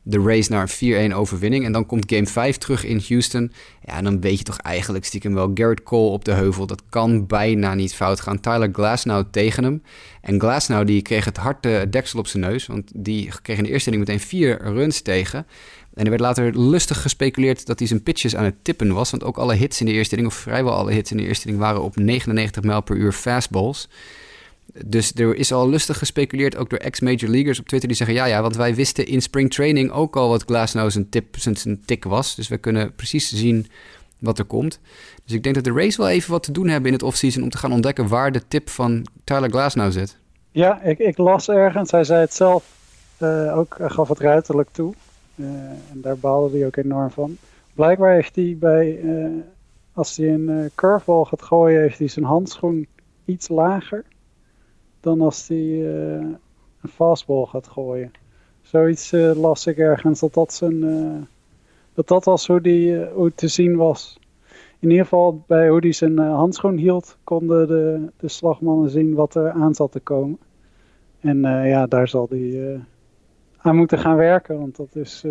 [0.08, 1.64] de race naar een 4-1 overwinning.
[1.64, 3.52] En dan komt game 5 terug in Houston.
[3.84, 6.66] Ja, en dan weet je toch eigenlijk stiekem wel Garrett Cole op de heuvel.
[6.66, 8.40] Dat kan bijna niet fout gaan.
[8.40, 9.82] Tyler Glasnow tegen hem.
[10.20, 12.66] En Glasnow die kreeg het harte deksel op zijn neus.
[12.66, 15.46] Want die kreeg in de eerste inning meteen vier runs tegen.
[15.94, 19.10] En er werd later lustig gespeculeerd dat hij zijn pitches aan het tippen was.
[19.10, 21.46] Want ook alle hits in de eerste inning, of vrijwel alle hits in de eerste
[21.46, 23.88] inning, waren op 99 mijl per uur fastballs.
[24.86, 28.24] Dus er is al lustig gespeculeerd, ook door ex-major leaguers op Twitter, die zeggen: ja,
[28.24, 31.82] ja, want wij wisten in spring training ook al wat Glasnow zijn, tip, zijn, zijn
[31.84, 32.34] tik was.
[32.34, 33.66] Dus we kunnen precies zien
[34.18, 34.80] wat er komt.
[35.24, 37.42] Dus ik denk dat de race wel even wat te doen hebben in het offseason
[37.42, 40.16] om te gaan ontdekken waar de tip van Tyler Glasnow zit.
[40.50, 42.64] Ja, ik, ik las ergens, hij zei het zelf
[43.18, 44.94] uh, ook, gaf het ruiterlijk toe.
[45.34, 45.46] Uh,
[45.90, 47.36] en daar baalde hij ook enorm van.
[47.74, 49.26] Blijkbaar heeft hij bij, uh,
[49.92, 52.86] als hij een curveball gaat gooien, heeft hij zijn handschoen
[53.24, 54.04] iets lager
[55.00, 56.14] dan als hij uh,
[56.82, 58.12] een fastball gaat gooien.
[58.60, 61.22] Zoiets uh, las ik ergens dat dat, zijn, uh,
[61.94, 64.18] dat, dat was hoe, die, hoe te zien was.
[64.78, 69.34] In ieder geval bij hoe hij zijn handschoen hield, konden de, de slagmannen zien wat
[69.34, 70.38] er aan zat te komen.
[71.20, 72.80] En ja, daar zal hij
[73.56, 75.24] aan moeten gaan werken, want dat is,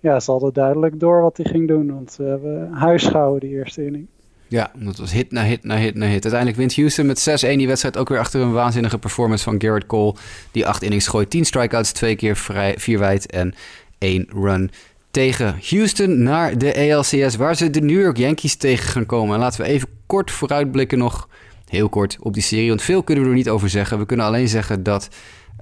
[0.00, 1.94] ja, ze hadden duidelijk door wat hij ging doen.
[1.94, 4.06] Want we hebben huisgehouden die eerste inning.
[4.48, 6.22] Ja, dat was hit na hit na hit na hit.
[6.22, 9.86] Uiteindelijk wint Houston met 6-1 die wedstrijd ook weer achter een waanzinnige performance van Garrett
[9.86, 10.14] Cole.
[10.50, 13.54] Die acht innings gooit, 10 strikeouts, twee keer vrij, vier wijd en
[13.98, 14.70] één run
[15.14, 19.34] tegen Houston naar de ALCS, waar ze de New York Yankees tegen gaan komen.
[19.34, 21.28] En laten we even kort vooruitblikken nog,
[21.68, 22.68] heel kort, op die serie.
[22.68, 23.98] Want veel kunnen we er niet over zeggen.
[23.98, 25.08] We kunnen alleen zeggen dat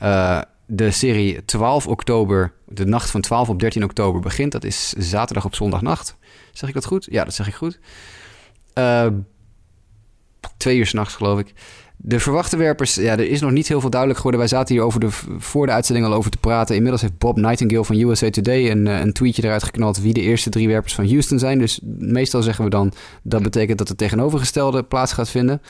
[0.03, 4.53] uh, de serie 12 oktober, de nacht van 12 op 13 oktober begint.
[4.53, 6.17] Dat is zaterdag op zondagnacht.
[6.53, 7.07] Zeg ik dat goed?
[7.11, 7.79] Ja, dat zeg ik goed.
[8.75, 9.07] Uh,
[10.57, 11.55] twee uur s'nachts, geloof ik.
[12.05, 14.41] De verwachte werpers, ja, er is nog niet heel veel duidelijk geworden.
[14.41, 15.09] Wij zaten hier over de,
[15.39, 16.75] voor de uitzending al over te praten.
[16.75, 20.21] Inmiddels heeft Bob Nightingale van USA Today een, eh, een tweetje eruit geknald wie de
[20.21, 21.59] eerste drie werpers van Houston zijn.
[21.59, 22.93] Dus meestal zeggen we dan
[23.23, 25.63] dat betekent dat het tegenovergestelde plaats gaat vinden.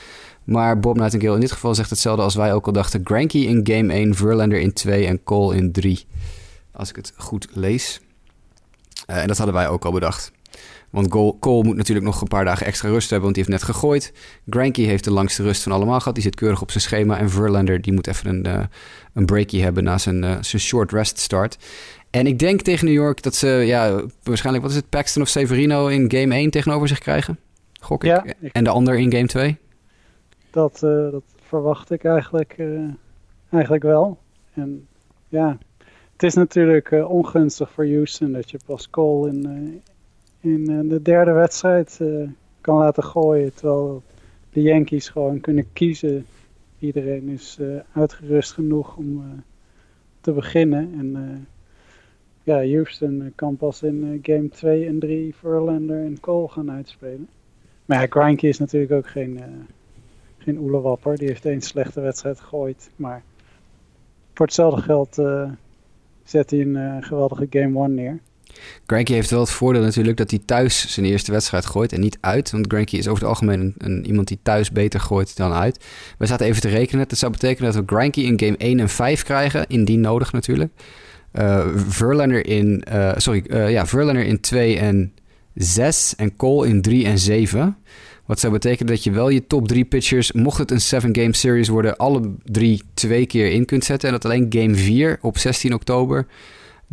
[0.44, 3.00] Maar Bob Nightingale in dit geval zegt hetzelfde als wij ook al dachten.
[3.04, 6.06] Granky in game 1, Verlander in 2 en Cole in 3.
[6.72, 8.00] Als ik het goed lees.
[9.10, 10.32] Uh, en dat hadden wij ook al bedacht.
[10.92, 11.08] Want
[11.40, 14.12] Cole moet natuurlijk nog een paar dagen extra rust hebben, want die heeft net gegooid.
[14.48, 16.14] Granky heeft de langste rust van allemaal gehad.
[16.14, 17.18] Die zit keurig op zijn schema.
[17.18, 18.64] En Verlander die moet even een, uh,
[19.12, 21.58] een breakie hebben na zijn, uh, zijn short rest start.
[22.10, 25.28] En ik denk tegen New York dat ze, ja, waarschijnlijk, wat is het, Paxton of
[25.28, 27.38] Severino in game 1 tegenover zich krijgen?
[27.80, 28.10] Gok ik.
[28.10, 29.56] Ja, En de ander in game 2?
[30.50, 32.56] Dat, uh, dat verwacht ik eigenlijk,
[33.50, 34.18] eigenlijk wel.
[34.54, 34.86] En
[35.28, 35.58] ja,
[36.12, 39.82] het is natuurlijk ongunstig voor Houston dat je pas Cole in,
[40.42, 42.28] in eh, de derde wedstrijd eh,
[42.60, 43.54] kan laten gooien.
[43.54, 44.02] Terwijl
[44.52, 46.26] de Yankees gewoon kunnen kiezen.
[46.78, 49.42] Iedereen is eh, uitgerust genoeg om
[50.20, 50.94] te beginnen.
[50.98, 51.46] En
[52.42, 57.28] ja, Houston kan pas in game 2 en 3 Verlander en Cole gaan uitspelen.
[57.84, 59.40] Maar ja, is natuurlijk ook geen,
[60.38, 61.16] geen oelewapper.
[61.16, 62.90] Die heeft één slechte wedstrijd gegooid.
[62.96, 63.22] Maar
[64.34, 65.14] voor hetzelfde geld
[66.24, 68.20] zet hij een geweldige game 1 neer.
[68.86, 72.18] Granky heeft wel het voordeel natuurlijk dat hij thuis zijn eerste wedstrijd gooit en niet
[72.20, 72.50] uit.
[72.50, 75.84] Want Granky is over het algemeen een, iemand die thuis beter gooit dan uit.
[76.18, 77.08] We zaten even te rekenen.
[77.08, 79.66] Dat zou betekenen dat we Granky in game 1 en 5 krijgen.
[79.66, 80.72] Indien nodig natuurlijk.
[81.32, 85.12] Uh, Verlander in, uh, sorry, uh, ja, Verlander in 2 en
[85.54, 87.76] 6 en Cole in 3 en 7.
[88.26, 91.68] Wat zou betekenen dat je wel je top 3 pitchers, mocht het een 7-game series
[91.68, 94.08] worden, alle drie twee keer in kunt zetten.
[94.08, 96.26] En dat alleen game 4 op 16 oktober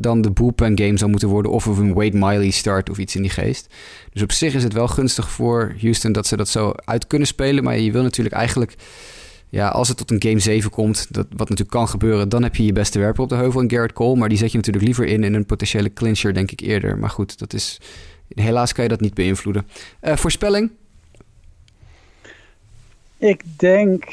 [0.01, 1.51] dan de bullpen game zou moeten worden.
[1.51, 3.67] Of een Wade Miley start of iets in die geest.
[4.11, 7.27] Dus op zich is het wel gunstig voor Houston dat ze dat zo uit kunnen
[7.27, 7.63] spelen.
[7.63, 8.75] Maar je wil natuurlijk eigenlijk...
[9.51, 12.29] Ja, als het tot een game 7 komt, dat, wat natuurlijk kan gebeuren...
[12.29, 14.17] dan heb je je beste werper op de heuvel in Garrett Cole.
[14.17, 16.97] Maar die zet je natuurlijk liever in in een potentiële clincher, denk ik eerder.
[16.97, 17.79] Maar goed, dat is...
[18.33, 19.67] Helaas kan je dat niet beïnvloeden.
[20.03, 20.71] Uh, voorspelling?
[23.17, 24.05] Ik denk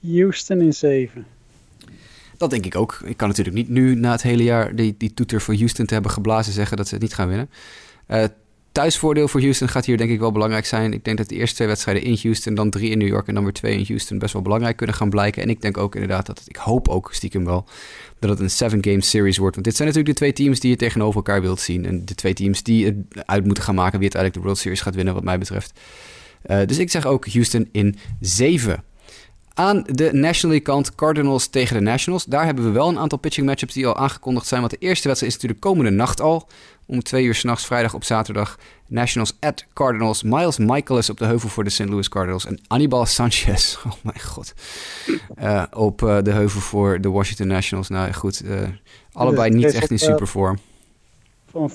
[0.00, 1.26] Houston in 7.
[2.44, 3.00] Dat denk ik ook.
[3.04, 5.94] Ik kan natuurlijk niet nu na het hele jaar die, die toeter voor Houston te
[5.94, 7.50] hebben geblazen zeggen dat ze het niet gaan winnen.
[8.08, 8.24] Uh,
[8.72, 10.92] thuisvoordeel voor Houston gaat hier denk ik wel belangrijk zijn.
[10.92, 13.34] Ik denk dat de eerste twee wedstrijden in Houston, dan drie in New York en
[13.34, 15.42] dan weer twee in Houston best wel belangrijk kunnen gaan blijken.
[15.42, 17.64] En ik denk ook inderdaad dat ik hoop ook stiekem wel,
[18.18, 19.54] dat het een seven-game series wordt.
[19.54, 21.84] Want dit zijn natuurlijk de twee teams die je tegenover elkaar wilt zien.
[21.84, 24.80] En de twee teams die het uit moeten gaan maken wie uiteindelijk de World Series
[24.80, 25.80] gaat winnen wat mij betreft.
[26.46, 28.84] Uh, dus ik zeg ook Houston in 7.
[29.54, 32.24] Aan de National League kant Cardinals tegen de Nationals.
[32.24, 34.60] Daar hebben we wel een aantal pitching matchups die al aangekondigd zijn.
[34.60, 36.48] Want de eerste wedstrijd is natuurlijk komende nacht al.
[36.86, 38.58] Om twee uur s'nachts, vrijdag op zaterdag.
[38.86, 40.22] Nationals at Cardinals.
[40.22, 41.88] Miles Michaelis op de heuvel voor de St.
[41.88, 42.46] Louis Cardinals.
[42.46, 44.54] En Anibal Sanchez, oh mijn god,
[45.40, 47.88] uh, op uh, de heuvel voor de Washington Nationals.
[47.88, 48.60] Nou goed, uh,
[49.12, 50.58] allebei niet echt in supervorm.
[51.50, 51.70] Van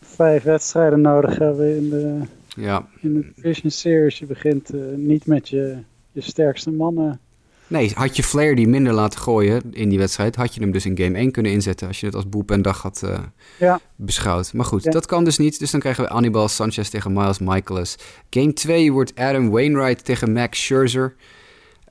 [0.00, 2.86] vijf wedstrijden nodig hebben in de, ja.
[3.00, 4.18] in de Division Series.
[4.18, 5.78] Je begint niet met je,
[6.12, 7.20] je sterkste mannen
[7.66, 10.86] Nee, had je Flair die minder laten gooien in die wedstrijd, had je hem dus
[10.86, 13.18] in game 1 kunnen inzetten als je het als en dag had uh,
[13.58, 13.80] ja.
[13.96, 14.52] beschouwd.
[14.52, 15.58] Maar goed, dat kan dus niet.
[15.58, 17.96] Dus dan krijgen we Anibal Sanchez tegen Miles Michaelis.
[18.30, 21.14] Game 2 wordt Adam Wainwright tegen Max Scherzer.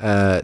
[0.03, 0.37] Uh,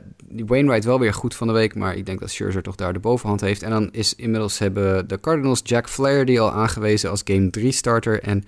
[0.45, 2.99] Wainwright wel weer goed van de week, maar ik denk dat Scherzer toch daar de
[2.99, 3.63] bovenhand heeft.
[3.63, 7.71] En dan is inmiddels hebben de Cardinals Jack Flair die al aangewezen als game 3
[7.71, 8.43] starter en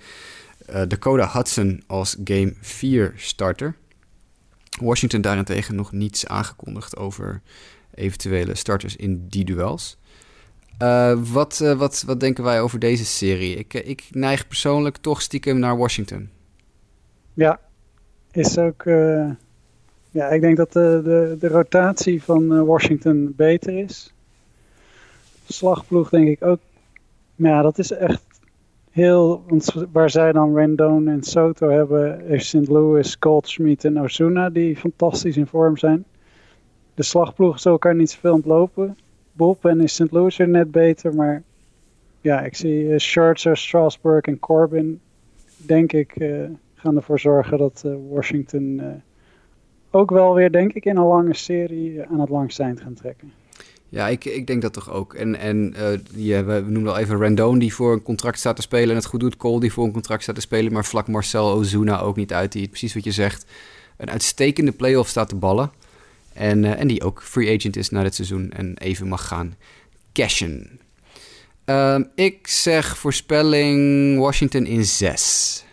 [0.70, 3.74] uh, Dakota Hudson als game 4 starter.
[4.80, 7.40] Washington daarentegen nog niets aangekondigd over
[7.94, 9.98] eventuele starters in die duels.
[10.82, 13.56] Uh, wat, uh, wat, wat denken wij over deze serie?
[13.56, 16.30] Ik, uh, ik neig persoonlijk toch stiekem naar Washington.
[17.34, 17.60] Ja,
[18.30, 18.82] is ook.
[20.10, 24.12] ja, ik denk dat de, de, de rotatie van Washington beter is.
[25.46, 26.58] Slagploeg denk ik ook.
[27.34, 28.31] Ja, dat is echt
[28.92, 29.42] heel,
[29.92, 32.68] waar zij dan Rendon en Soto hebben, heeft St.
[32.68, 36.04] Louis, Goldschmidt en Ozuna die fantastisch in vorm zijn.
[36.94, 38.96] De slagploegen zullen elkaar niet zoveel ontlopen.
[39.32, 40.10] Bob en is St.
[40.10, 41.42] Louis er net beter, maar
[42.20, 45.00] ja, ik zie uh, Scherzer, Strasburg en Corbin,
[45.56, 48.82] denk ik, uh, gaan ervoor zorgen dat uh, Washington
[49.90, 53.32] ook wel weer, denk ik, in een lange serie aan het langst eind gaan trekken.
[53.92, 55.14] Ja, ik, ik denk dat toch ook.
[55.14, 58.90] En, en uh, we noemen al even Rendon die voor een contract staat te spelen
[58.90, 59.36] en het goed doet.
[59.36, 62.52] Cole die voor een contract staat te spelen, maar vlak Marcel Ozuna ook niet uit.
[62.52, 63.46] Die, precies wat je zegt,
[63.96, 65.70] een uitstekende playoff staat te ballen.
[66.32, 69.56] En, uh, en die ook free agent is na dit seizoen en even mag gaan
[70.12, 70.80] cashen.
[71.66, 75.64] Uh, ik zeg voorspelling Washington in 6.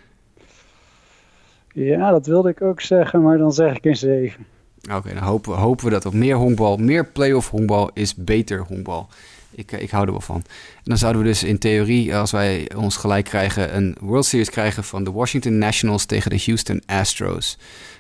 [1.74, 4.46] Ja, dat wilde ik ook zeggen, maar dan zeg ik in 7.
[4.92, 9.10] Oké, dan hopen, hopen we dat op meer honkbal, meer playoff honkbal is beter honkbal.
[9.52, 10.44] Ik, eh, ik hou er wel van.
[10.76, 14.50] En dan zouden we dus in theorie, als wij ons gelijk krijgen, een World Series
[14.50, 17.58] krijgen van de Washington Nationals tegen de Houston Astros.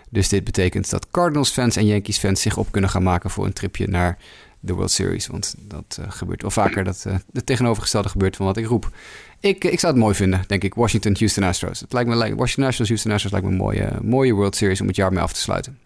[0.09, 3.45] Dus dit betekent dat Cardinals fans en Yankees fans zich op kunnen gaan maken voor
[3.45, 4.17] een tripje naar
[4.59, 5.27] de World Series.
[5.27, 8.91] Want dat uh, gebeurt wel vaker, dat uh, het tegenovergestelde gebeurt van wat ik roep.
[9.39, 10.73] Ik, ik zou het mooi vinden, denk ik.
[10.73, 11.79] Washington, Houston Astros.
[11.79, 14.87] Het lijkt me, Washington Nationals, Houston Astros lijkt me een mooie, mooie World Series om
[14.87, 15.77] het jaar mee af te sluiten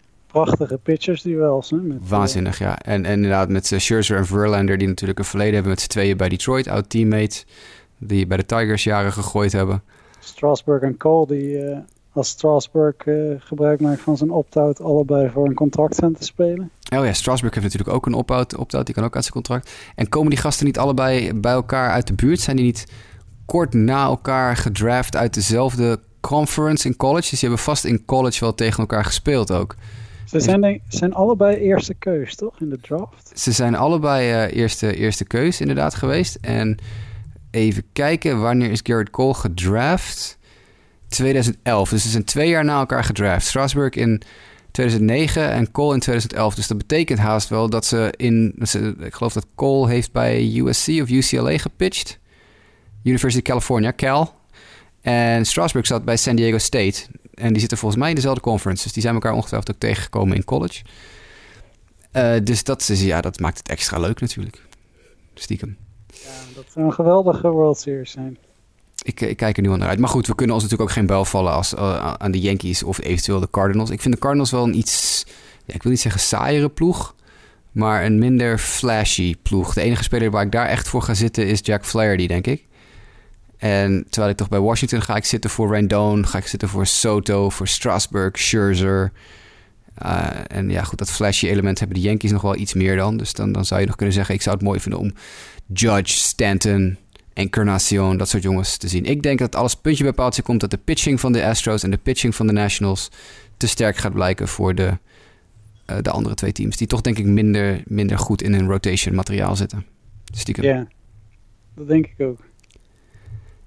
[0.42, 1.70] prachtige pitchers duels.
[1.70, 2.78] Hè, met, Waanzinnig, ja.
[2.78, 4.78] En, en inderdaad met uh, Scherzer en Verlander...
[4.78, 6.68] die natuurlijk een verleden hebben met z'n tweeën bij Detroit.
[6.68, 7.46] Oud-teammates
[7.98, 9.82] die bij de Tigers jaren gegooid hebben.
[10.18, 11.64] Strasburg en Cole die...
[11.64, 11.78] Uh,
[12.12, 14.80] als Strasburg uh, gebruik maakt van zijn opt-out...
[14.80, 16.70] allebei voor een contract zijn te spelen.
[16.96, 18.56] Oh ja, Strasburg heeft natuurlijk ook een opt-out.
[18.56, 19.70] Opt die kan ook uit zijn contract.
[19.94, 22.40] En komen die gasten niet allebei bij elkaar uit de buurt?
[22.40, 22.86] Zijn die niet
[23.46, 27.30] kort na elkaar gedraft uit dezelfde conference in college?
[27.30, 29.74] Dus die hebben vast in college wel tegen elkaar gespeeld ook.
[30.24, 33.30] Ze zijn, zijn allebei eerste keus, toch, in de draft?
[33.34, 36.38] Ze zijn allebei uh, eerste, eerste keus inderdaad geweest.
[36.40, 36.78] En
[37.50, 40.38] even kijken, wanneer is Garrett Cole gedraft?
[41.08, 41.90] 2011.
[41.90, 43.46] Dus ze zijn twee jaar na elkaar gedraft.
[43.46, 44.22] Strasburg in
[44.70, 46.54] 2009 en Cole in 2011.
[46.54, 48.54] Dus dat betekent haast wel dat ze in...
[49.00, 52.18] Ik geloof dat Cole heeft bij USC of UCLA gepitcht.
[53.02, 54.34] University of California, Cal.
[55.00, 57.06] En Strasburg zat bij San Diego State.
[57.34, 58.82] En die zitten volgens mij in dezelfde conference.
[58.82, 60.82] Dus die zijn elkaar ongetwijfeld ook tegengekomen in college.
[62.12, 64.62] Uh, dus dat, is, ja, dat maakt het extra leuk natuurlijk.
[65.34, 65.76] Stiekem.
[66.06, 68.38] Ja, dat zou een geweldige World Series zijn.
[69.02, 69.98] Ik, ik, kijk er nu al naar uit.
[69.98, 72.82] Maar goed, we kunnen ons natuurlijk ook geen bel vallen als, uh, aan de Yankees
[72.82, 73.90] of eventueel de Cardinals.
[73.90, 75.24] Ik vind de Cardinals wel een iets,
[75.64, 77.14] ja, ik wil niet zeggen saaiere ploeg,
[77.72, 79.74] maar een minder flashy ploeg.
[79.74, 82.66] De enige speler waar ik daar echt voor ga zitten is Jack Flaherty, denk ik.
[83.58, 86.86] En terwijl ik toch bij Washington ga ik zitten voor Rendon, ga ik zitten voor
[86.86, 89.12] Soto, voor Strasburg, Scherzer.
[90.02, 93.16] Uh, en ja, goed, dat flashy element hebben de Yankees nog wel iets meer dan.
[93.16, 95.12] Dus dan, dan zou je nog kunnen zeggen, ik zou het mooi vinden om
[95.66, 96.96] Judge, Stanton,
[97.32, 99.04] Encarnacion, dat soort jongens te zien.
[99.04, 101.90] Ik denk dat alles puntje bij paaltje komt dat de pitching van de Astros en
[101.90, 103.10] de pitching van de Nationals
[103.56, 104.98] te sterk gaat blijken voor de,
[105.90, 106.76] uh, de andere twee teams.
[106.76, 109.84] Die toch denk ik minder, minder goed in hun rotation materiaal zitten.
[110.24, 110.64] Stiekem.
[110.64, 110.86] Ja,
[111.74, 112.40] dat denk ik ook.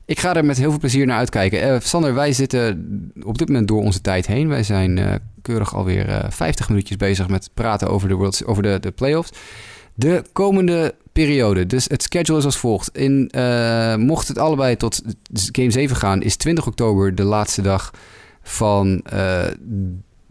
[0.07, 1.67] Ik ga er met heel veel plezier naar uitkijken.
[1.67, 4.47] Uh, Sander, wij zitten op dit moment door onze tijd heen.
[4.47, 8.63] Wij zijn uh, keurig alweer uh, 50 minuutjes bezig met praten over de, World, over
[8.63, 9.31] de, de playoffs.
[9.93, 11.65] De komende periode.
[11.65, 12.97] Dus het schedule is als volgt.
[12.97, 13.31] In,
[13.99, 15.01] mocht het allebei tot
[15.51, 17.91] Game 7 gaan, is 20 oktober de laatste dag
[18.41, 19.03] van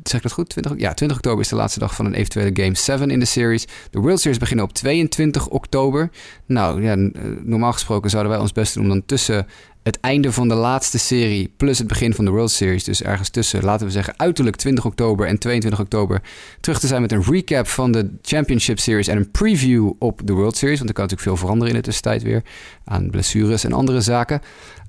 [0.09, 0.49] zeg ik dat goed?
[0.49, 3.25] 20, ja, 20 oktober is de laatste dag van een eventuele Game 7 in de
[3.25, 3.67] series.
[3.91, 6.11] De World Series beginnen op 22 oktober.
[6.47, 6.95] Nou, ja,
[7.43, 9.47] normaal gesproken zouden wij ons best doen om dan tussen
[9.87, 12.85] het einde van de laatste serie plus het begin van de World Series.
[12.85, 16.23] Dus ergens tussen, laten we zeggen, uiterlijk 20 oktober en 22 oktober.
[16.61, 20.33] Terug te zijn met een recap van de Championship Series en een preview op de
[20.33, 20.79] World Series.
[20.79, 22.43] Want er kan natuurlijk veel veranderen in de tussentijd weer.
[22.85, 24.41] Aan blessures en andere zaken.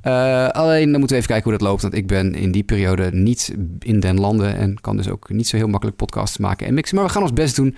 [0.03, 1.81] Uh, alleen dan moeten we even kijken hoe dat loopt.
[1.81, 4.55] Want ik ben in die periode niet in den landen.
[4.55, 6.95] En kan dus ook niet zo heel makkelijk podcasts maken en mixen.
[6.95, 7.75] Maar we gaan ons best doen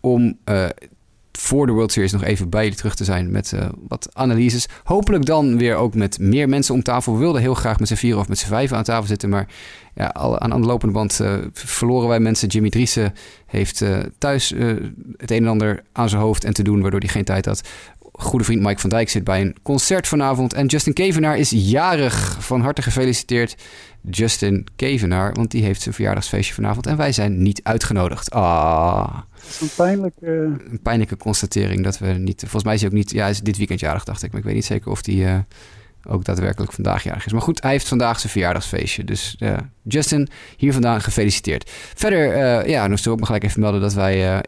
[0.00, 0.66] om uh,
[1.38, 4.68] voor de World Series nog even bij jullie terug te zijn met uh, wat analyses.
[4.84, 7.12] Hopelijk dan weer ook met meer mensen om tafel.
[7.12, 9.28] We wilden heel graag met z'n vier of met z'n vijf aan tafel zitten.
[9.28, 9.46] Maar
[9.94, 12.48] ja, al, aan, aan de lopende band uh, verloren wij mensen.
[12.48, 13.14] Jimmy Driessen
[13.46, 14.48] heeft uh, thuis
[15.16, 17.60] het een en ander aan zijn hoofd en te doen, waardoor hij geen tijd had.
[18.12, 20.52] Goede vriend Mike van Dijk zit bij een concert vanavond.
[20.52, 22.36] En Justin Kevenaar is jarig.
[22.40, 23.56] Van harte gefeliciteerd,
[24.10, 25.32] Justin Kevenaar.
[25.32, 26.86] Want die heeft zijn verjaardagsfeestje vanavond.
[26.86, 28.30] En wij zijn niet uitgenodigd.
[28.30, 29.18] Ah.
[29.48, 30.26] Is een pijnlijke...
[30.70, 32.40] Een pijnlijke constatering dat we niet...
[32.40, 33.10] Volgens mij is hij ook niet...
[33.10, 34.30] Ja, is dit weekend jarig, dacht ik.
[34.30, 35.38] Maar ik weet niet zeker of hij uh,
[36.06, 37.32] ook daadwerkelijk vandaag jarig is.
[37.32, 39.04] Maar goed, hij heeft vandaag zijn verjaardagsfeestje.
[39.04, 41.70] Dus uh, Justin, hier vandaan gefeliciteerd.
[41.94, 44.42] Verder, uh, ja, nog ook maar gelijk even melden dat wij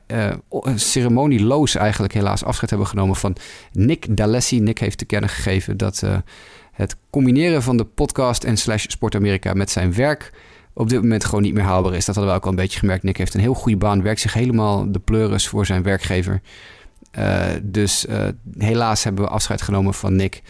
[0.74, 3.36] ceremonieloos eigenlijk helaas afscheid hebben genomen van
[3.72, 4.60] Nick D'Alessi.
[4.60, 6.02] Nick heeft te kennen gegeven dat
[6.72, 10.32] het combineren van de podcast en slash Sport Amerika met zijn werk
[10.74, 12.04] op dit moment gewoon niet meer haalbaar is.
[12.04, 13.02] Dat hadden we ook al een beetje gemerkt.
[13.02, 16.40] Nick heeft een heel goede baan, werkt zich helemaal de pleuris voor zijn werkgever.
[17.18, 18.26] Uh, dus uh,
[18.58, 20.42] helaas hebben we afscheid genomen van Nick.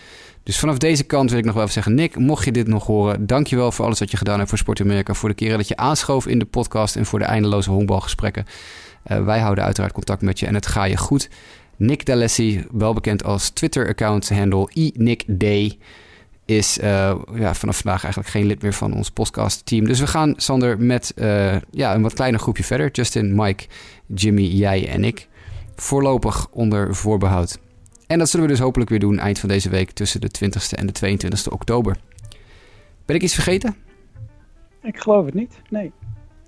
[0.42, 1.94] Dus vanaf deze kant wil ik nog wel even zeggen...
[1.94, 3.26] Nick, mocht je dit nog horen...
[3.26, 5.14] dankjewel voor alles wat je gedaan hebt voor Sport Amerika...
[5.14, 6.96] voor de keren dat je aanschoof in de podcast...
[6.96, 8.44] en voor de eindeloze honkbalgesprekken.
[9.06, 11.28] Uh, wij houden uiteraard contact met je en het ga je goed.
[11.76, 15.76] Nick D'Alessi, wel bekend als Twitter-account handle iNickD
[16.45, 19.84] is uh, ja, vanaf vandaag eigenlijk geen lid meer van ons podcast-team.
[19.84, 22.90] Dus we gaan, Sander, met uh, ja, een wat kleiner groepje verder.
[22.90, 23.66] Justin, Mike,
[24.07, 25.28] Jimmy, jij en ik.
[25.76, 27.59] Voorlopig onder voorbehoud.
[28.07, 30.78] En dat zullen we dus hopelijk weer doen eind van deze week tussen de 20ste
[30.78, 31.97] en de 22ste oktober.
[33.05, 33.76] Ben ik iets vergeten?
[34.82, 35.92] Ik geloof het niet, nee.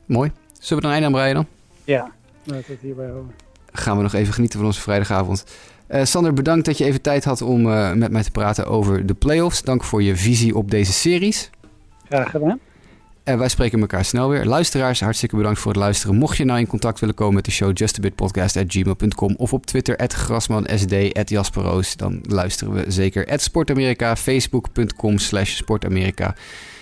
[0.06, 0.32] Mooi.
[0.60, 1.46] Zullen we er een einde aan breien dan?
[1.84, 2.12] Ja,
[2.44, 3.34] laten we het hierbij houden.
[3.72, 5.44] Gaan we nog even genieten van onze vrijdagavond.
[5.90, 9.06] Uh, Sander, bedankt dat je even tijd had om uh, met mij te praten over
[9.06, 9.62] de playoffs.
[9.62, 11.50] Dank voor je visie op deze series.
[12.08, 12.60] Graag gedaan.
[13.26, 14.44] En wij spreken elkaar snel weer.
[14.44, 16.16] Luisteraars, hartstikke bedankt voor het luisteren.
[16.16, 20.94] Mocht je nou in contact willen komen met de show, justabitpodcast.gmail.com of op Twitter, grasmansd,
[21.24, 23.26] jasperoos, dan luisteren we zeker.
[23.26, 26.34] At Sportamerika, facebook.com slash sportamerika.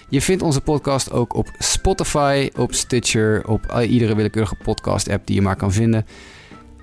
[0.08, 5.42] Je vindt onze podcast ook op Spotify, op Stitcher, op iedere willekeurige podcast-app die je
[5.42, 6.06] maar kan vinden.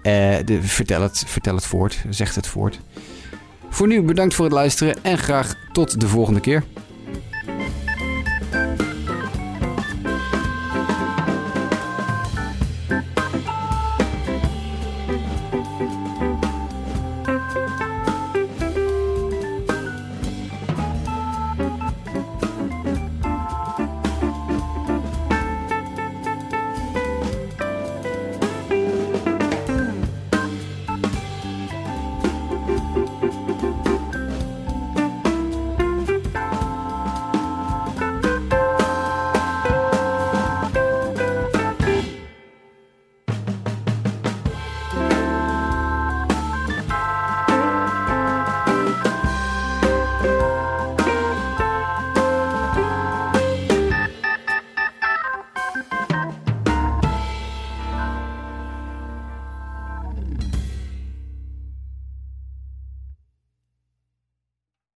[0.02, 2.80] De, vertel, het, vertel het voort, zegt het voort.
[3.70, 6.64] Voor nu bedankt voor het luisteren en graag tot de volgende keer.